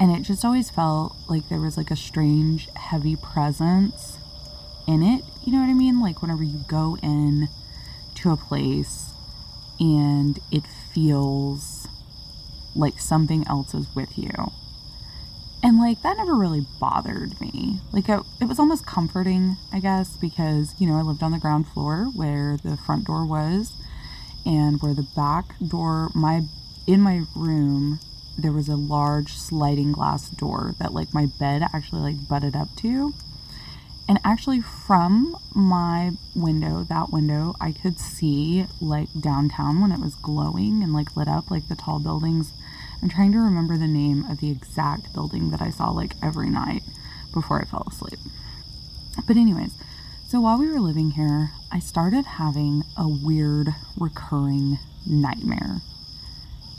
[0.00, 4.18] and it just always felt like there was like a strange heavy presence
[4.86, 5.24] in it.
[5.44, 6.00] You know what I mean?
[6.00, 7.48] Like whenever you go in
[8.16, 9.13] to a place
[9.80, 11.88] and it feels
[12.74, 14.52] like something else is with you.
[15.62, 17.80] And like that never really bothered me.
[17.92, 21.66] Like it, was almost comforting, I guess, because you know I lived on the ground
[21.68, 23.72] floor where the front door was,
[24.44, 26.10] and where the back door.
[26.14, 26.42] My
[26.86, 27.98] in my room
[28.36, 32.68] there was a large sliding glass door that like my bed actually like butted up
[32.76, 33.14] to.
[34.06, 40.14] And actually, from my window, that window, I could see like downtown when it was
[40.14, 42.52] glowing and like lit up, like the tall buildings.
[43.02, 46.50] I'm trying to remember the name of the exact building that I saw like every
[46.50, 46.82] night
[47.32, 48.18] before I fell asleep.
[49.26, 49.74] But, anyways,
[50.28, 55.80] so while we were living here, I started having a weird recurring nightmare.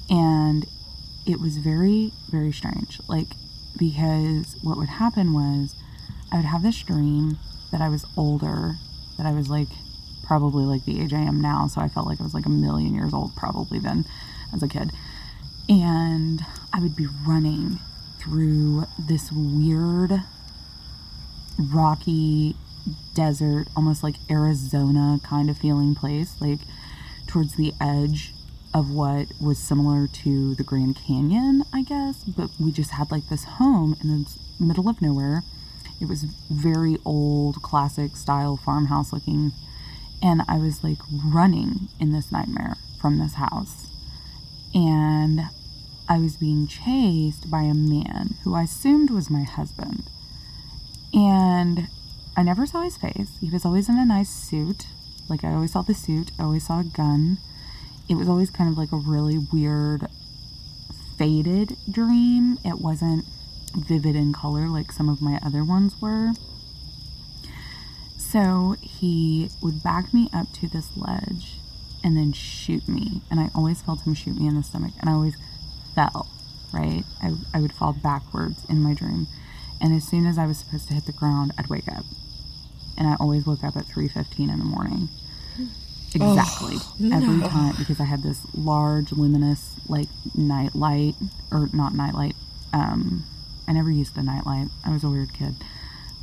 [0.10, 0.66] And
[1.26, 3.00] it was very, very strange.
[3.08, 3.30] Like,
[3.78, 5.76] because what would happen was
[6.36, 7.38] I would have this dream
[7.71, 8.76] that I was older,
[9.15, 9.69] that I was like
[10.26, 11.67] probably like the age I am now.
[11.67, 14.04] So I felt like I was like a million years old probably then
[14.54, 14.91] as a kid.
[15.69, 17.80] And I would be running
[18.19, 20.24] through this weird
[21.58, 22.58] rocky
[23.13, 26.60] desert, almost like Arizona kind of feeling place, like
[27.28, 28.34] towards the edge
[28.74, 32.26] of what was similar to the Grand Canyon, I guess.
[32.26, 35.41] But we just had like this home in the middle of nowhere.
[36.00, 39.52] It was very old, classic style farmhouse looking.
[40.22, 43.88] And I was like running in this nightmare from this house.
[44.74, 45.50] And
[46.08, 50.04] I was being chased by a man who I assumed was my husband.
[51.14, 51.88] And
[52.38, 53.38] I never saw his face.
[53.40, 54.88] He was always in a nice suit.
[55.30, 57.38] Like I always saw the suit, I always saw a gun.
[58.08, 60.08] It was always kind of like a really weird,
[61.18, 62.60] faded dream.
[62.64, 63.26] It wasn't
[63.76, 66.32] vivid in color like some of my other ones were.
[68.18, 71.58] So he would back me up to this ledge
[72.04, 73.22] and then shoot me.
[73.32, 74.94] And I always felt him shoot me in the stomach.
[75.00, 75.36] And I always
[75.94, 76.28] fell,
[76.74, 77.04] right?
[77.22, 79.28] I, I would fall backwards in my dream.
[79.82, 82.06] And as soon as I was supposed to hit the ground, I'd wake up.
[82.98, 85.10] And I always woke up at 3.15 in the morning.
[86.16, 86.76] Exactly.
[86.78, 87.18] Oh, no.
[87.18, 91.16] Every time because I had this large luminous like night light
[91.52, 92.36] or not night light.
[92.72, 93.24] Um,
[93.67, 94.67] I never used the night light.
[94.86, 95.56] I was a weird kid.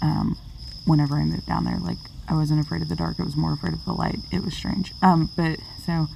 [0.00, 0.36] Um,
[0.84, 3.16] whenever I moved down there, like I wasn't afraid of the dark.
[3.18, 4.20] I was more afraid of the light.
[4.30, 4.92] It was strange.
[5.02, 6.06] Um, but so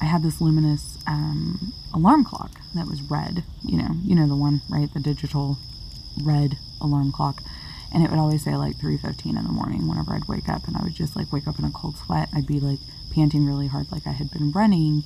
[0.00, 3.44] I had this luminous um, alarm clock that was red.
[3.62, 4.92] You know, you know the one, right?
[4.92, 5.58] The digital
[6.22, 7.42] red alarm clock.
[7.92, 10.76] And it would always say like 3:15 in the morning whenever I'd wake up and
[10.76, 12.28] I would just like wake up in a cold sweat.
[12.34, 12.80] I'd be like
[13.14, 15.04] panting really hard like I had been running.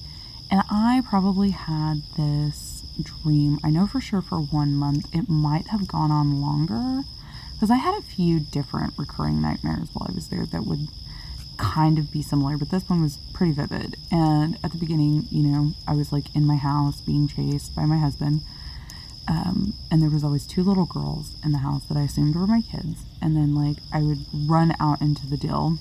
[0.50, 2.67] And I probably had this
[3.02, 3.58] dream.
[3.64, 5.14] I know for sure for 1 month.
[5.14, 7.02] It might have gone on longer
[7.52, 10.88] because I had a few different recurring nightmares while I was there that would
[11.56, 13.96] kind of be similar, but this one was pretty vivid.
[14.10, 17.84] And at the beginning, you know, I was like in my house being chased by
[17.84, 18.42] my husband.
[19.26, 22.46] Um, and there was always two little girls in the house that I assumed were
[22.46, 23.02] my kids.
[23.20, 25.78] And then like I would run out into the dill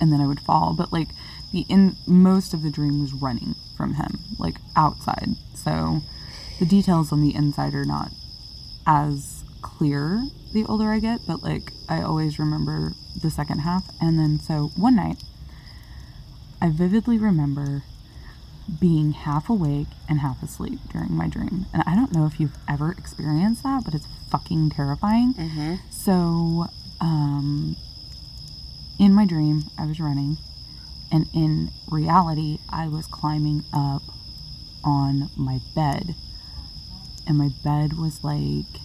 [0.00, 0.72] and then I would fall.
[0.72, 1.08] But like
[1.54, 5.28] the in most of the dream was running from him, like outside.
[5.54, 6.00] So
[6.58, 8.10] the details on the inside are not
[8.86, 13.84] as clear the older I get, but like I always remember the second half.
[14.00, 15.22] And then so one night
[16.60, 17.82] I vividly remember
[18.80, 21.66] being half awake and half asleep during my dream.
[21.72, 25.34] And I don't know if you've ever experienced that, but it's fucking terrifying.
[25.90, 26.66] So,
[27.00, 27.76] um,
[28.98, 30.38] in my dream, I was running,
[31.10, 34.02] and in reality, I was climbing up
[34.82, 36.14] on my bed.
[37.26, 38.80] And my bed was like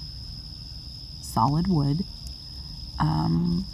[1.21, 2.05] solid wood.
[2.99, 3.65] Um,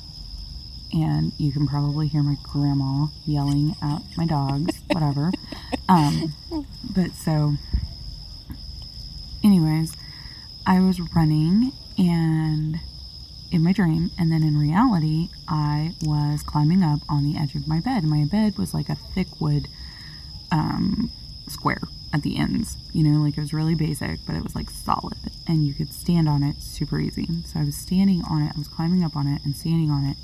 [0.94, 5.32] and you can probably hear my grandma yelling at my dogs, whatever.
[5.90, 6.34] Um,
[6.94, 7.54] but so,
[9.44, 9.96] anyways,
[10.66, 12.80] I was running and
[13.52, 17.68] in my dream, and then in reality, I was climbing up on the edge of
[17.68, 18.04] my bed.
[18.04, 19.68] My bed was like a thick wood
[20.52, 21.10] um,
[21.48, 21.82] square
[22.14, 25.18] at the ends, you know, like it was really basic, but it was like solid,
[25.48, 27.28] and you could stand on it super easy.
[27.46, 30.06] So I was standing on it, I was climbing up on it and standing on
[30.06, 30.18] it.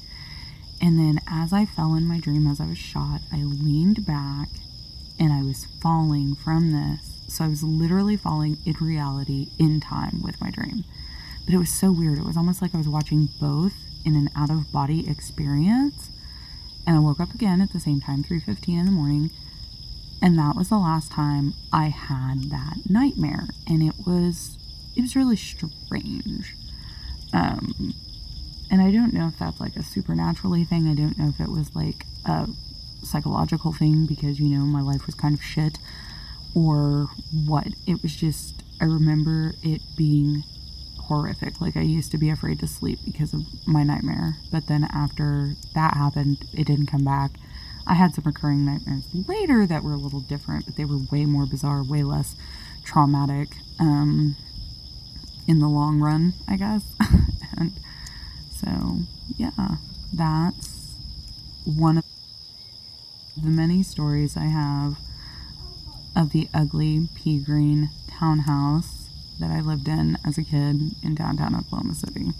[0.81, 4.49] And then as I fell in my dream, as I was shot, I leaned back
[5.19, 7.21] and I was falling from this.
[7.27, 10.84] So I was literally falling in reality in time with my dream.
[11.45, 12.17] But it was so weird.
[12.17, 13.73] It was almost like I was watching both
[14.06, 16.10] in an out of body experience.
[16.86, 19.32] And I woke up again at the same time, 3:15 in the morning.
[20.21, 23.47] And that was the last time I had that nightmare.
[23.67, 24.58] And it was
[24.95, 26.56] it was really strange.
[27.34, 27.93] Um
[28.69, 30.88] and I don't know if that's like a supernaturally thing.
[30.88, 32.47] I don't know if it was like a
[33.04, 35.77] psychological thing because, you know, my life was kind of shit
[36.56, 37.10] or
[37.45, 37.67] what.
[37.86, 40.43] It was just, I remember it being
[41.12, 41.60] horrific.
[41.60, 44.38] Like, I used to be afraid to sleep because of my nightmare.
[44.50, 47.32] But then after that happened, it didn't come back.
[47.86, 51.26] I had some recurring nightmares later that were a little different, but they were way
[51.26, 52.36] more bizarre, way less
[52.86, 54.38] traumatic um,
[55.50, 56.84] in the long run, I guess.
[57.58, 57.74] and
[58.50, 59.00] so,
[59.36, 59.76] yeah,
[60.13, 60.95] that's
[61.65, 62.06] one of
[63.36, 64.95] the many stories I have
[66.15, 69.01] of the ugly pea green townhouse
[69.39, 72.32] that I lived in as a kid in downtown Oklahoma City.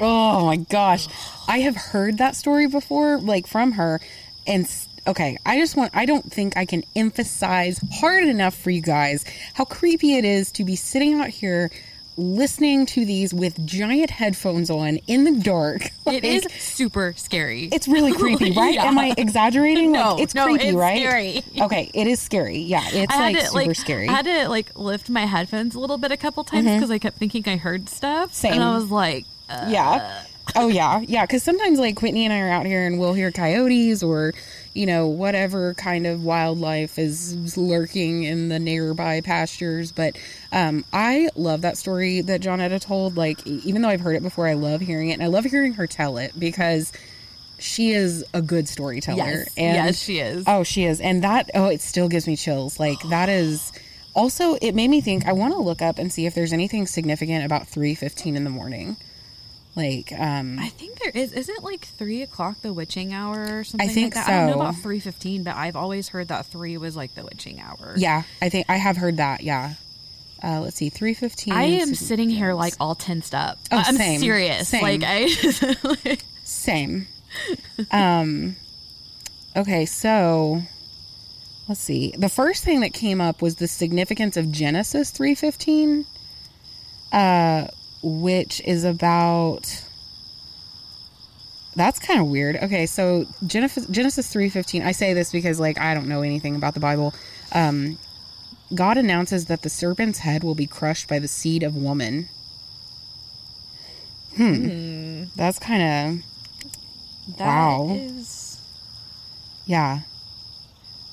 [0.00, 1.08] Oh my gosh.
[1.48, 4.00] I have heard that story before, like from her.
[4.46, 4.70] And
[5.06, 9.24] okay, I just want, I don't think I can emphasize hard enough for you guys
[9.54, 11.70] how creepy it is to be sitting out here
[12.18, 15.82] listening to these with giant headphones on in the dark.
[16.08, 17.68] It is super scary.
[17.70, 18.72] It's really creepy, right?
[18.72, 18.86] Yeah.
[18.86, 19.92] Am I exaggerating?
[19.92, 20.98] No, like, it's no, creepy, it's right?
[20.98, 21.44] scary.
[21.60, 22.60] Okay, it is scary.
[22.60, 24.08] Yeah, it's like to super like scary.
[24.08, 26.98] I had to like lift my headphones a little bit a couple times because I
[26.98, 28.32] kept thinking I heard stuff.
[28.32, 28.54] Same.
[28.54, 30.24] And I was like, uh, yeah.
[30.56, 31.26] Oh yeah, yeah.
[31.26, 34.32] Because sometimes like Whitney and I are out here and we'll hear coyotes or,
[34.78, 39.90] you know, whatever kind of wildlife is lurking in the nearby pastures.
[39.90, 40.16] But
[40.52, 43.16] um, I love that story that Johnetta told.
[43.16, 45.74] Like even though I've heard it before, I love hearing it and I love hearing
[45.74, 46.92] her tell it because
[47.58, 49.16] she is a good storyteller.
[49.16, 49.54] Yes.
[49.56, 50.44] and Yes, she is.
[50.46, 52.78] Oh, she is, and that oh, it still gives me chills.
[52.78, 53.72] Like that is.
[54.14, 55.26] Also, it made me think.
[55.26, 58.44] I want to look up and see if there's anything significant about three fifteen in
[58.44, 58.96] the morning.
[59.78, 61.32] Like, um, I think there is.
[61.32, 63.88] Isn't like three o'clock the witching hour or something?
[63.88, 64.28] I think like that?
[64.32, 67.22] I don't know about three fifteen, but I've always heard that three was like the
[67.22, 67.94] witching hour.
[67.96, 69.44] yeah, I think I have heard that.
[69.44, 69.74] Yeah.
[70.42, 71.54] Uh, let's see, three fifteen.
[71.54, 73.60] I am sitting here like all tensed up.
[73.70, 74.18] Oh, I'm same.
[74.18, 74.68] serious.
[74.68, 74.82] Same.
[74.82, 76.18] Like I.
[76.42, 77.06] Same.
[77.92, 78.56] um,
[79.54, 80.62] okay, so
[81.68, 82.14] let's see.
[82.18, 86.04] The first thing that came up was the significance of Genesis three fifteen,
[87.12, 87.68] uh,
[88.02, 89.84] which is about.
[91.76, 92.56] That's kind of weird.
[92.56, 94.82] Okay, so Genesis Genesis three fifteen.
[94.82, 97.14] I say this because like I don't know anything about the Bible.
[97.52, 97.98] Um,
[98.74, 102.28] God announces that the serpent's head will be crushed by the seed of woman.
[104.36, 105.24] Hmm.
[105.36, 107.86] That's kind of Wow.
[107.88, 108.58] That is-
[109.66, 110.00] Yeah.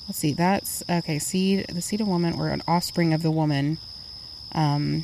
[0.08, 0.34] Let's see.
[0.34, 1.17] That's okay.
[1.19, 3.78] Seed, the seed of woman, or an offspring of the woman.
[4.52, 5.04] Um,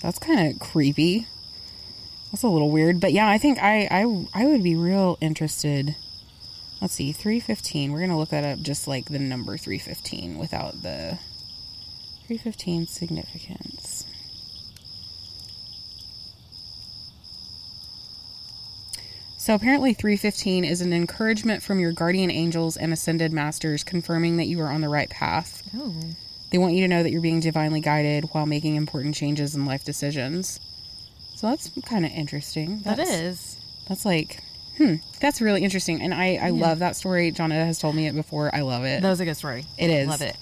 [0.00, 1.26] that's kind of creepy.
[2.32, 5.96] That's a little weird, but yeah, I think I I I would be real interested.
[6.80, 7.92] Let's see, three fifteen.
[7.92, 11.18] We're gonna look that up, just like the number three fifteen, without the
[12.26, 14.06] three fifteen significance.
[19.40, 24.48] So apparently 315 is an encouragement from your guardian angels and ascended masters confirming that
[24.48, 25.62] you are on the right path.
[25.74, 25.94] Oh.
[26.50, 29.64] They want you to know that you're being divinely guided while making important changes in
[29.64, 30.60] life decisions.
[31.34, 32.80] So that's kind of interesting.
[32.80, 33.56] That That's.
[33.88, 34.42] That's like,
[34.76, 36.00] hmm, that's really interesting.
[36.00, 37.32] And I, I love that story.
[37.32, 38.54] Johnetta has told me it before.
[38.54, 39.02] I love it.
[39.02, 39.64] That was a good story.
[39.78, 40.08] It is.
[40.08, 40.36] Love it.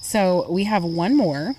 [0.00, 1.54] So we have one more.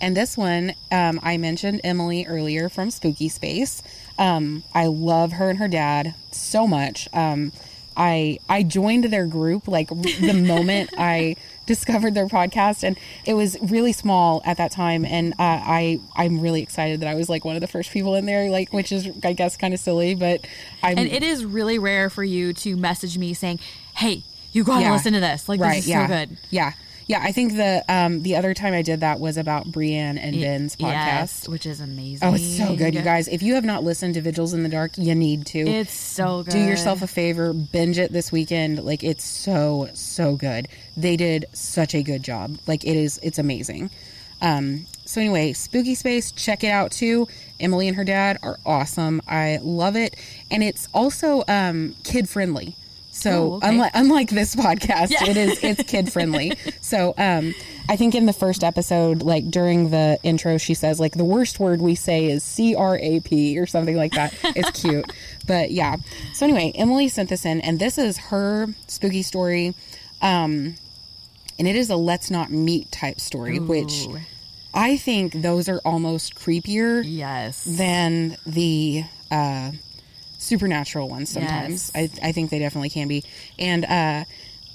[0.00, 3.82] And this one, um, I mentioned Emily earlier from Spooky Space.
[4.18, 7.08] Um, I love her and her dad so much.
[7.12, 7.52] Um,
[7.96, 11.36] I I joined their group like the moment I
[11.66, 15.04] discovered their podcast, and it was really small at that time.
[15.04, 18.14] And uh, I I'm really excited that I was like one of the first people
[18.14, 20.46] in there, like which is I guess kind of silly, but
[20.82, 23.60] I'm And it is really rare for you to message me saying,
[23.96, 24.22] "Hey,
[24.52, 24.92] you got to Yeah.
[24.92, 25.48] listen to this.
[25.48, 26.72] Like right, this is yeah, so good." yeah,
[27.06, 27.20] yeah.
[27.22, 30.76] I think the um the other time I did that was about Brienne and Ben's
[30.76, 30.92] podcast.
[30.92, 32.28] Yes, which is amazing.
[32.28, 33.28] Oh, it's so good, you guys.
[33.28, 35.58] If you have not listened to Vigils in the Dark, you need to.
[35.60, 36.52] It's so good.
[36.52, 38.82] Do yourself a favor, binge it this weekend.
[38.84, 40.68] Like it's so so good.
[40.96, 42.58] They did such a good job.
[42.66, 43.90] Like it is it's amazing.
[44.40, 47.28] Um so anyway, Spooky Space, check it out too.
[47.60, 49.20] Emily and her dad are awesome.
[49.28, 50.16] I love it
[50.50, 52.74] and it's also um kid friendly.
[53.24, 53.68] So Oh, okay.
[53.68, 55.24] unlike unlike this podcast, Yeah.
[55.30, 56.52] it is it's kid friendly.
[56.80, 57.54] so um
[57.88, 61.58] I think in the first episode, like during the intro, she says like the worst
[61.60, 64.34] word we say is C R A P or something like that.
[64.56, 65.10] It's cute,
[65.46, 65.96] but yeah.
[66.34, 69.74] So anyway, Emily sent this in, and this is her spooky story,
[70.22, 70.76] um,
[71.58, 74.06] and it is a let's not meet type story, which
[74.72, 77.64] I think those are almost creepier Yes.
[77.64, 79.72] than the uh,
[80.44, 81.90] supernatural ones sometimes.
[81.94, 83.24] I, I think they definitely can be.
[83.58, 84.24] And uh,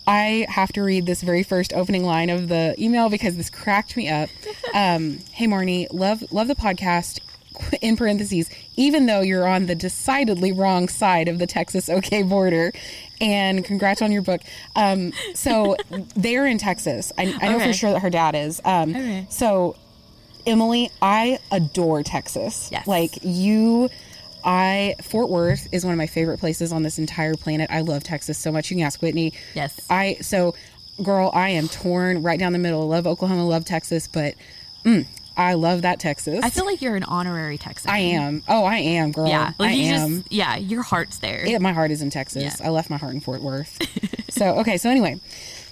[0.08, 3.95] I have to read this very first opening line of the email because this cracked
[3.97, 4.29] me up.
[4.71, 7.19] Um, hey, Marnie, love love the podcast.
[7.82, 12.71] In parentheses, even though you're on the decidedly wrong side of the Texas OK border,
[13.19, 14.41] and congrats on your book.
[14.75, 15.75] Um, so
[16.15, 17.12] they're in Texas.
[17.17, 18.62] I, I know for sure that her dad is.
[18.63, 19.25] Um, Okay.
[19.29, 19.75] So
[20.45, 22.69] Emily, I adore Texas.
[22.71, 22.88] Yes.
[22.88, 23.89] Like you
[24.44, 27.69] I Fort Worth is one of my favorite places on this entire planet.
[27.69, 28.69] I love Texas so much.
[28.69, 29.33] You can ask Whitney.
[29.54, 29.79] Yes.
[29.90, 30.56] I so
[31.02, 32.81] girl, I am torn right down the middle.
[32.81, 34.35] I love Oklahoma, love Texas, but
[34.83, 35.06] mm,
[35.37, 36.42] I love that Texas.
[36.44, 37.90] I feel like you're an honorary Texan.
[37.90, 38.44] I am.
[38.48, 39.27] Oh, I am, girl.
[39.27, 39.54] Yeah.
[39.58, 40.17] Like I you am.
[40.17, 41.48] just yeah, your heart's there.
[41.48, 42.44] Yeah, my heart is in Texas.
[42.44, 42.67] Yeah.
[42.67, 43.79] I left my heart in Fort Worth.
[44.29, 45.19] so, okay, so anyway,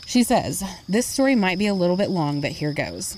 [0.05, 3.17] she says, This story might be a little bit long, but here goes.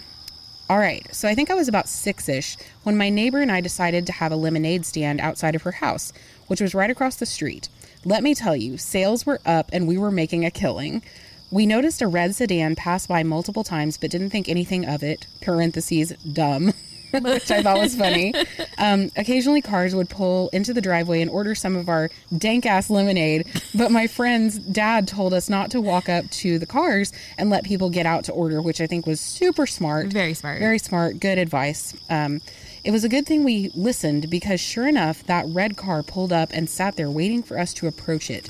[0.70, 3.60] All right, so I think I was about six ish when my neighbor and I
[3.60, 6.14] decided to have a lemonade stand outside of her house,
[6.46, 7.70] which was right across the street.
[8.06, 11.02] Let me tell you, sales were up and we were making a killing.
[11.50, 15.26] We noticed a red sedan pass by multiple times but didn't think anything of it.
[15.42, 16.74] Parentheses, dumb.
[17.22, 18.34] which I thought was funny.
[18.78, 22.90] Um, occasionally, cars would pull into the driveway and order some of our dank ass
[22.90, 27.50] lemonade, but my friend's dad told us not to walk up to the cars and
[27.50, 30.08] let people get out to order, which I think was super smart.
[30.08, 30.60] Very smart.
[30.60, 31.20] Very smart.
[31.20, 31.96] Good advice.
[32.10, 32.42] Um,
[32.84, 36.50] it was a good thing we listened because sure enough, that red car pulled up
[36.54, 38.50] and sat there waiting for us to approach it.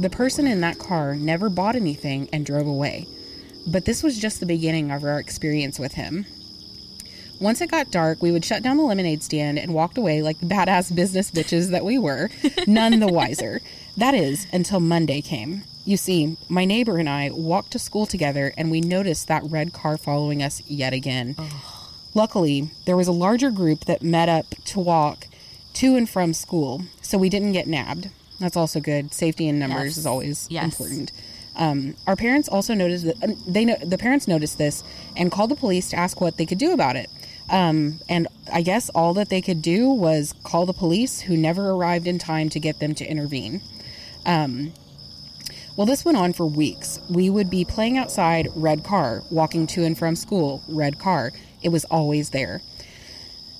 [0.00, 3.06] The person in that car never bought anything and drove away.
[3.64, 6.26] But this was just the beginning of our experience with him.
[7.40, 10.38] Once it got dark, we would shut down the lemonade stand and walked away like
[10.40, 12.28] the badass business bitches that we were,
[12.66, 13.60] none the wiser.
[13.96, 15.62] That is, until Monday came.
[15.84, 19.72] You see, my neighbor and I walked to school together and we noticed that red
[19.72, 21.36] car following us yet again.
[22.14, 25.26] Luckily, there was a larger group that met up to walk
[25.74, 28.10] to and from school, so we didn't get nabbed.
[28.40, 29.12] That's also good.
[29.14, 29.96] Safety in numbers Yes.
[29.98, 30.64] is always Yes.
[30.64, 31.12] important.
[31.56, 34.84] Um, our parents also noticed that uh, they know the parents noticed this
[35.16, 37.10] and called the police to ask what they could do about it.
[37.50, 41.70] Um, and I guess all that they could do was call the police, who never
[41.70, 43.62] arrived in time to get them to intervene.
[44.26, 44.72] Um,
[45.76, 46.98] well, this went on for weeks.
[47.08, 51.32] We would be playing outside, red car, walking to and from school, red car.
[51.62, 52.60] It was always there.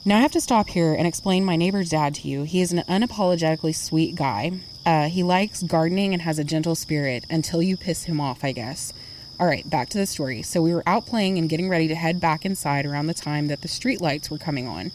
[0.05, 2.43] Now I have to stop here and explain my neighbor's dad to you.
[2.43, 4.53] He is an unapologetically sweet guy.
[4.87, 8.53] Uh, he likes gardening and has a gentle spirit until you piss him off, I
[8.53, 8.93] guess.
[9.41, 10.43] All right, back to the story.
[10.43, 13.47] So we were out playing and getting ready to head back inside around the time
[13.47, 14.91] that the street lights were coming on.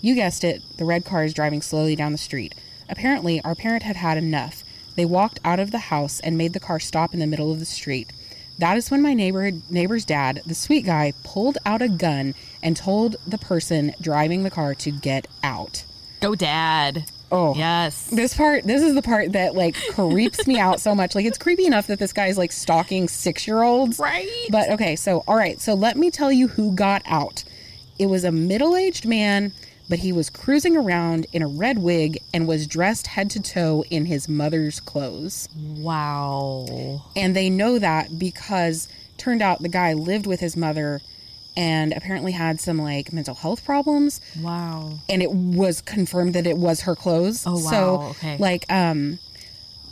[0.00, 2.54] You guessed it, the red car is driving slowly down the street.
[2.88, 4.64] Apparently, our parent had had enough.
[4.96, 7.58] They walked out of the house and made the car stop in the middle of
[7.58, 8.10] the street.
[8.58, 12.76] That is when my neighbor neighbor's dad, the sweet guy, pulled out a gun and
[12.76, 15.84] told the person driving the car to get out.
[16.20, 17.04] Go, dad.
[17.32, 17.54] Oh.
[17.56, 18.08] Yes.
[18.12, 21.14] This part, this is the part that like creeps me out so much.
[21.14, 23.98] Like it's creepy enough that this guy's like stalking six year olds.
[23.98, 24.28] Right.
[24.50, 27.42] But okay, so all right, so let me tell you who got out.
[27.98, 29.52] It was a middle aged man,
[29.88, 33.82] but he was cruising around in a red wig and was dressed head to toe
[33.88, 35.48] in his mother's clothes.
[35.56, 37.02] Wow.
[37.16, 41.00] And they know that because turned out the guy lived with his mother
[41.56, 45.00] and apparently had some like mental health problems Wow.
[45.08, 47.44] and it was confirmed that it was her clothes.
[47.46, 48.08] Oh, So, wow.
[48.10, 48.36] Okay.
[48.38, 49.18] like, um,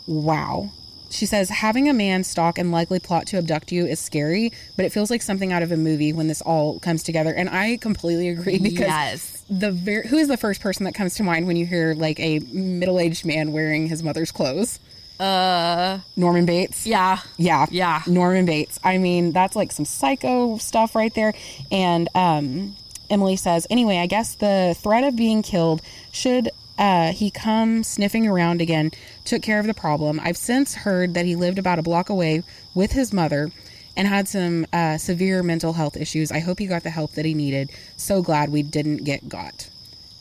[0.07, 0.71] wow.
[1.11, 4.85] She says having a man stalk and likely plot to abduct you is scary, but
[4.85, 7.35] it feels like something out of a movie when this all comes together.
[7.35, 9.43] And I completely agree because Yes.
[9.51, 12.21] the ver- who is the first person that comes to mind when you hear like
[12.21, 14.79] a middle-aged man wearing his mother's clothes?
[15.21, 16.87] Uh, Norman Bates.
[16.87, 17.21] Yeah.
[17.37, 17.67] Yeah.
[17.71, 18.03] Yeah.
[18.07, 18.81] Norman Bates.
[18.83, 21.35] I mean, that's like some psycho stuff right there.
[21.71, 22.75] And um,
[23.11, 26.49] Emily says, anyway, I guess the threat of being killed, should
[26.79, 28.91] uh, he come sniffing around again,
[29.27, 30.19] took care of the problem.
[30.23, 32.43] I've since heard that he lived about a block away
[32.75, 33.53] with his mother
[33.97, 36.33] and had some uh, severe mental health issues.
[36.33, 37.71] I hope he got the help that he needed.
[37.99, 39.69] So glad we didn't get got.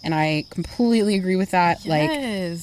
[0.04, 1.86] And I completely agree with that.
[1.86, 2.10] Like,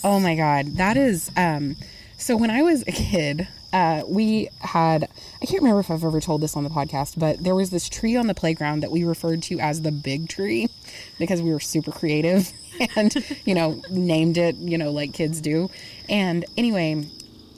[0.05, 1.30] oh my God, that is.
[1.37, 1.76] Um,
[2.17, 5.09] so when I was a kid, uh, we had,
[5.43, 7.89] I can't remember if I've ever told this on the podcast, but there was this
[7.89, 10.69] tree on the playground that we referred to as the big tree
[11.19, 12.53] because we were super creative
[12.97, 13.14] and,
[13.45, 15.69] you know, named it, you know, like kids do.
[16.09, 17.07] And anyway,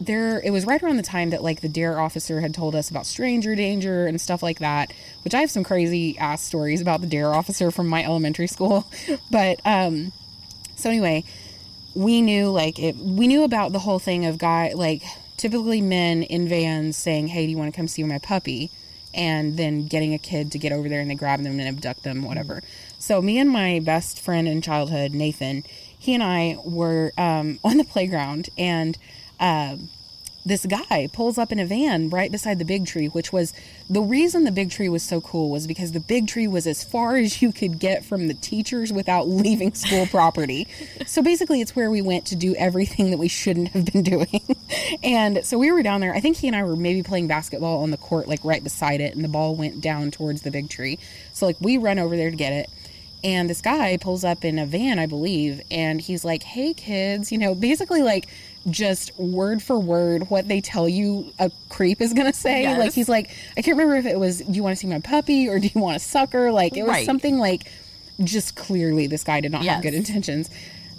[0.00, 2.90] there, it was right around the time that like the dare officer had told us
[2.90, 4.92] about stranger danger and stuff like that,
[5.22, 8.86] which I have some crazy ass stories about the dare officer from my elementary school.
[9.30, 10.12] But, um,
[10.74, 11.24] so anyway,
[11.98, 15.02] we knew like it we knew about the whole thing of guy like
[15.36, 18.70] typically men in vans saying hey do you want to come see my puppy?
[19.14, 22.04] And then getting a kid to get over there and they grab them and abduct
[22.04, 22.62] them whatever.
[22.98, 25.64] So me and my best friend in childhood nathan
[25.98, 28.96] he and i were um, on the playground and
[29.40, 29.76] uh,
[30.48, 33.52] this guy pulls up in a van right beside the big tree, which was
[33.88, 36.82] the reason the big tree was so cool was because the big tree was as
[36.82, 40.66] far as you could get from the teachers without leaving school property.
[41.06, 44.42] So basically, it's where we went to do everything that we shouldn't have been doing.
[45.02, 46.14] and so we were down there.
[46.14, 49.00] I think he and I were maybe playing basketball on the court, like right beside
[49.00, 50.98] it, and the ball went down towards the big tree.
[51.32, 52.70] So, like, we run over there to get it.
[53.24, 57.32] And this guy pulls up in a van, I believe, and he's like, Hey kids,
[57.32, 58.28] you know, basically like
[58.70, 62.62] just word for word what they tell you a creep is gonna say.
[62.62, 62.78] Yes.
[62.78, 65.00] Like he's like, I can't remember if it was, Do you want to see my
[65.00, 66.50] puppy or do you want a sucker?
[66.52, 67.06] Like it was Right.
[67.06, 67.70] something like
[68.24, 69.74] just clearly this guy did not Yes.
[69.74, 70.50] have good intentions.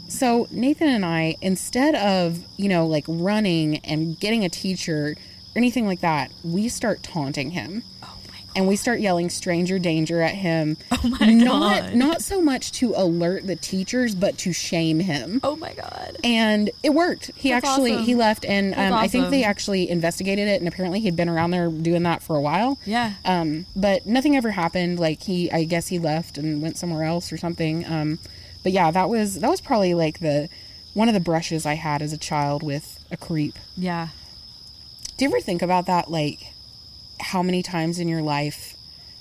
[0.07, 5.15] So Nathan and I, instead of, you know, like running and getting a teacher or
[5.57, 7.83] anything like that, we start taunting him.
[8.01, 8.15] Oh
[8.55, 10.77] and we start yelling stranger danger at him.
[11.01, 11.95] Oh my not, God.
[11.95, 15.39] Not so much to alert the teachers, but to shame him.
[15.43, 16.17] Oh my god.
[16.25, 17.31] And it worked.
[17.37, 18.05] He That's actually awesome.
[18.05, 21.51] he left, and um, I think they actually investigated it, and apparently he'd been around
[21.51, 22.77] there doing that for a while.
[22.85, 23.13] Yeah.
[23.23, 24.99] Um, but nothing ever happened.
[24.99, 27.85] Like he, I guess he left and went somewhere else or something.
[27.85, 28.19] Um,
[28.63, 30.49] but yeah, that was that was probably like the
[30.93, 33.57] one of the brushes I had as a child with a creep.
[33.77, 34.09] Yeah.
[35.17, 36.11] Do you ever think about that?
[36.11, 36.48] Like
[37.19, 38.75] how many times in your life?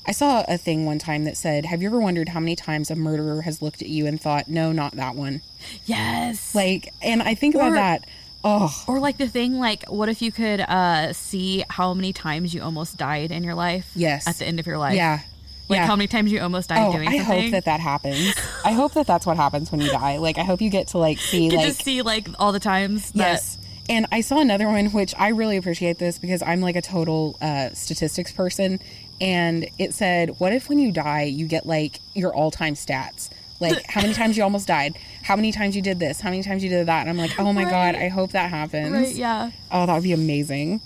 [0.07, 2.91] I saw a thing one time that said, "Have you ever wondered how many times
[2.91, 5.43] a murderer has looked at you and thought, no, not that one?"
[5.85, 6.55] Yes.
[6.55, 8.07] Like, and I think about that.
[8.45, 12.55] Oh, Or like the thing, like, what if you could uh, see how many times
[12.55, 13.91] you almost died in your life?
[13.97, 14.27] Yes.
[14.29, 14.95] At the end of your life.
[14.95, 15.21] yeah.
[15.69, 15.87] Like yeah.
[15.87, 17.21] how many times you almost died Oh, doing something.
[17.21, 18.35] I hope that that happens.
[18.65, 20.17] I hope that that's what happens when you die.
[20.17, 23.13] Like, I hope you get to like see could like see like all the times.
[23.15, 23.58] Yes.
[23.89, 27.37] And I saw another one, which I really appreciate this because I'm like a total
[27.41, 28.81] uh, statistics person.
[29.21, 33.31] And it said, What if when you die, you get like your all time stats?
[33.61, 36.43] Like how many times you almost died, how many times you did this, how many
[36.43, 37.01] times you did that.
[37.01, 38.93] And I'm like, Oh my God, I hope that happens.
[38.93, 39.15] Right.
[39.15, 39.51] Yeah.
[39.73, 40.81] Oh, that would be amazing.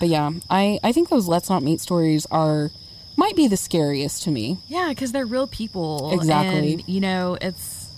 [0.00, 2.70] But yeah, I, I think those Let's Not Meet stories are,
[3.16, 4.58] might be the scariest to me.
[4.66, 6.10] Yeah, because they're real people.
[6.12, 6.72] Exactly.
[6.72, 7.88] And, you know, it's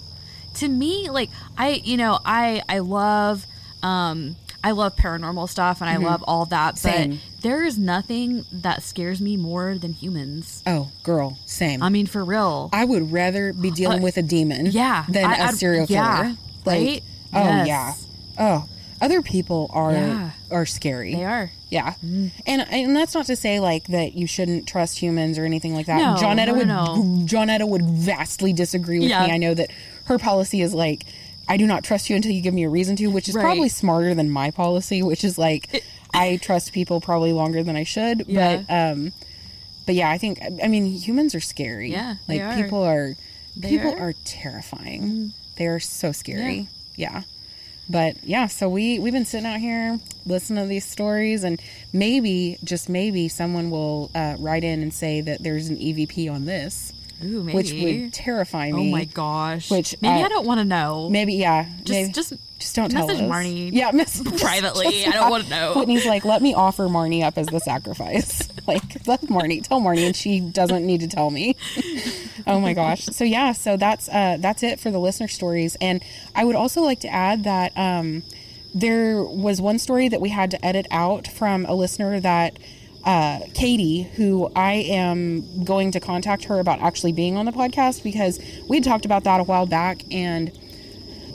[0.55, 3.47] to me like I, you know, I I love
[3.83, 6.89] um I love paranormal stuff and I love all that, Mm-hmm.
[6.89, 7.11] Same.
[7.11, 10.63] but there is nothing that scares me more than humans.
[10.69, 11.83] Oh, girl, same.
[11.83, 12.71] I mean, for real.
[12.73, 15.99] I would rather be dealing Uh, with a demon yeah, than I- a serial killer.
[15.99, 17.03] yeah, like, right?
[17.35, 17.67] Oh Yes.
[17.67, 17.95] yeah.
[18.39, 18.69] Oh,
[19.01, 20.31] other people are Yeah.
[20.53, 21.15] are scary.
[21.17, 21.51] they are.
[21.69, 25.75] Yeah, and and that's not to say like that you shouldn't trust humans or anything
[25.75, 25.97] like that.
[25.99, 26.85] No, Johnetta no, would no.
[27.27, 29.27] Johnetta would vastly disagree with Yeah.
[29.27, 29.33] me.
[29.33, 29.71] I know that
[30.05, 31.05] her policy is like
[31.49, 33.43] I do not trust you until you give me a reason to, which is Right.
[33.43, 35.85] probably smarter than my policy, which is like
[36.15, 38.27] I trust people probably longer than I should.
[38.29, 38.63] Yeah.
[38.67, 39.13] But um,
[39.87, 41.91] but yeah, I think I mean humans are scary.
[41.91, 42.55] Yeah, like are.
[42.63, 43.15] people are
[43.57, 44.13] They people are.
[44.13, 44.25] Mm-hmm.
[44.25, 45.33] terrifying.
[45.57, 46.69] They are so scary.
[46.97, 47.23] yeah.
[47.91, 51.61] But yeah, so we we've been sitting out here listening to these stories, and
[51.93, 56.45] maybe just maybe someone will uh, write in and say that there's an EVP on
[56.45, 56.92] this,
[57.25, 57.57] Ooh, maybe.
[57.57, 58.89] which would terrify me.
[58.89, 59.71] oh my gosh.
[59.71, 61.09] Which maybe I- I, don't want to know.
[61.11, 61.69] Maybe yeah.
[61.85, 63.31] just maybe, just just don't tell message us.
[63.31, 65.05] Marnie Yeah, miss, privately.
[65.05, 65.75] I don't wanna know.
[65.75, 68.49] Whitney's like, let me offer Marnie up as the sacrifice.
[68.67, 71.57] like, let Marnie tell Marnie, and she doesn't need to tell me.
[72.47, 73.05] oh my gosh.
[73.07, 76.03] So yeah, so that's uh, that's it for the listener stories, and
[76.35, 78.23] I would also like to add that um,
[78.75, 82.59] there was one story that we had to edit out from a listener that.
[83.05, 88.05] Uh, Katie, who I am going to contact her about actually being on the podcast
[88.05, 90.57] because we had talked about that a while back and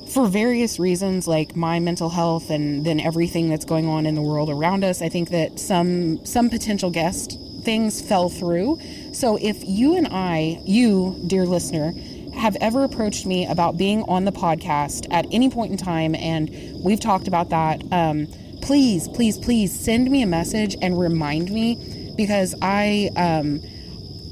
[0.10, 4.22] for various reasons like my mental health and then everything that's going on in the
[4.22, 7.38] world around us i think that some some potential guest
[7.68, 8.80] things fell through.
[9.12, 11.92] So if you and i you dear listener
[12.34, 16.50] have ever approached me about being on the podcast at any point in time and
[16.82, 18.28] we've talked about that um,
[18.62, 23.62] please please please send me a message and remind me because i um,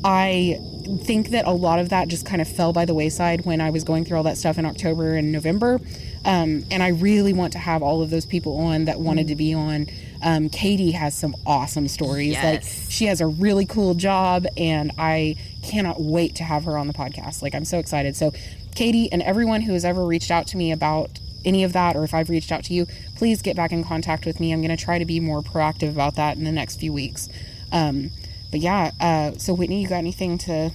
[0.04, 0.60] I
[1.04, 3.72] think that a lot of that just kind of fell by the wayside when I
[3.72, 5.80] was going through all that stuff in October and November.
[6.24, 9.36] Um, and I really want to have all of those people on that wanted to
[9.36, 9.88] be on.
[10.24, 12.36] Um, Katie has some awesome stories.
[12.36, 12.88] Like Yes.
[12.92, 16.94] she has a really cool job, and I cannot wait to have her on the
[16.94, 17.42] podcast.
[17.42, 18.16] Like I'm so excited.
[18.16, 18.32] So,
[18.76, 22.04] Katie and everyone who has ever reached out to me about any of that, or
[22.04, 24.51] if I've reached out to you, please get back in contact with me.
[24.51, 27.30] I'm going to try to be more proactive about that in the next few weeks.
[27.72, 28.11] Um,
[28.51, 30.72] but yeah, uh, so Whitney, you got anything to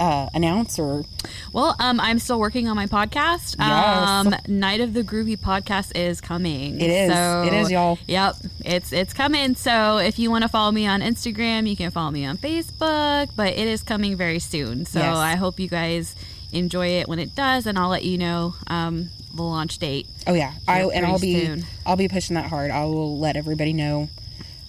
[0.00, 1.04] uh, announce or?
[1.52, 3.56] Well, um, I'm still working on my podcast.
[3.58, 4.08] Yes.
[4.08, 6.80] Um, Night of the Groovy podcast is coming.
[6.80, 7.12] It is.
[7.12, 7.98] So, It is, y'all.
[8.06, 9.54] Yep, it's it's coming.
[9.54, 13.28] So if you want to follow me on Instagram, you can follow me on Facebook.
[13.36, 14.86] But it is coming very soon.
[14.86, 15.16] So Yes.
[15.16, 16.14] I hope you guys
[16.52, 20.06] enjoy it when it does, and I'll let you know um, the launch date.
[20.26, 21.64] Oh yeah, I and I'll be soon.
[21.86, 22.70] I'll be pushing that hard.
[22.70, 24.08] I will let everybody know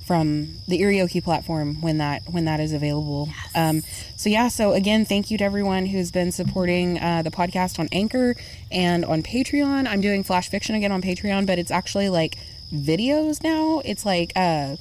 [0.06, 3.30] from the Eerie Okie platform when that when that is available.
[3.56, 3.82] Um,
[4.18, 7.88] so yeah, so again, thank you to everyone who's been supporting uh, the podcast on
[7.92, 8.36] Anchor
[8.72, 9.88] and on Patreon.
[9.88, 12.38] I'm doing Flash Fiction again on Patreon, but it's actually like
[12.74, 13.82] videos now.
[13.86, 14.76] It's like uh,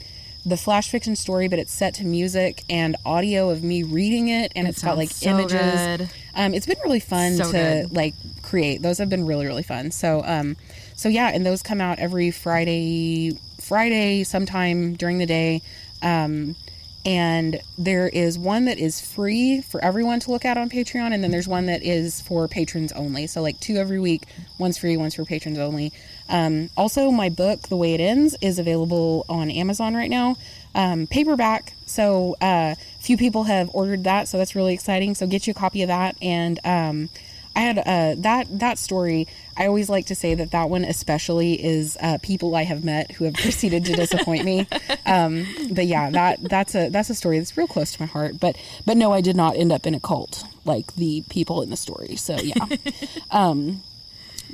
[0.45, 4.53] the Flash Fiction story, but it's set to music and audio of me reading it,
[4.57, 6.11] and It it's got like so images.
[6.34, 7.93] Um, it's been really fun So to good.
[7.93, 8.82] like create.
[8.82, 9.91] Those have been really really fun.
[9.91, 10.57] So um,
[10.95, 13.38] so yeah, and those come out every Friday.
[13.61, 15.62] Friday sometime during the day.
[16.03, 16.57] Um,
[17.05, 21.24] and there is one that is free for everyone to look at on Patreon, and
[21.24, 23.26] then there's one that is for patrons only.
[23.26, 24.24] So like two every week,
[24.59, 25.93] one's free, one's for patrons only.
[26.31, 30.37] Um, also, my book, The Way It Ends, is available on Amazon right now,
[30.74, 31.74] um, paperback.
[31.87, 35.14] So uh, a few people have ordered that, so that's really exciting.
[35.14, 36.16] So get you a copy of that.
[36.22, 37.09] And um,
[37.55, 39.26] I had uh, that that story.
[39.57, 43.11] I always like to say that that one especially is uh, people I have met
[43.12, 44.68] who have proceeded to disappoint me.
[45.05, 48.39] Um, but yeah, that that's a that's a story that's real close to my heart.
[48.39, 48.57] But
[48.87, 51.76] but no, I did not end up in a cult like the people in the
[51.76, 52.16] story.
[52.16, 52.66] So yeah.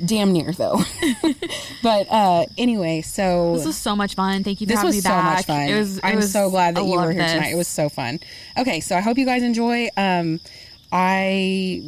[0.05, 0.79] Damn near though.
[1.83, 4.43] but uh anyway, so This was so much fun.
[4.43, 5.35] Thank you for this having was me so back.
[5.37, 5.61] much fun.
[5.69, 7.31] It was, it I'm was- so glad that I you were here this.
[7.33, 7.51] tonight.
[7.53, 8.19] It was so fun.
[8.57, 9.89] Okay, so I hope you guys enjoy.
[9.97, 10.39] Um,
[10.91, 11.81] I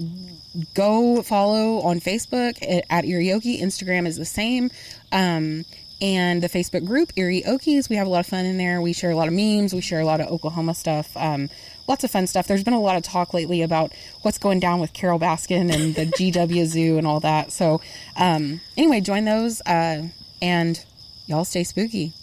[0.74, 3.62] go follow on Facebook at, at Eerie Okie.
[3.62, 4.72] Instagram is the same.
[5.12, 5.66] Um,
[6.02, 7.90] and the Facebook group Eerie Okies.
[7.90, 8.82] We have a lot of fun in there.
[8.82, 9.74] We share a lot of memes.
[9.74, 11.16] We share a lot of Oklahoma stuff.
[11.18, 11.50] Um,
[11.90, 12.48] lots of fun stuff.
[12.48, 15.96] There's been a lot of talk lately about what's going down with Carole Baskin and
[15.96, 17.52] the GW Zoo and all that.
[17.52, 17.82] So,
[18.16, 20.04] um, anyway, join those uh,
[20.42, 20.86] and
[21.26, 22.14] y'all stay spooky.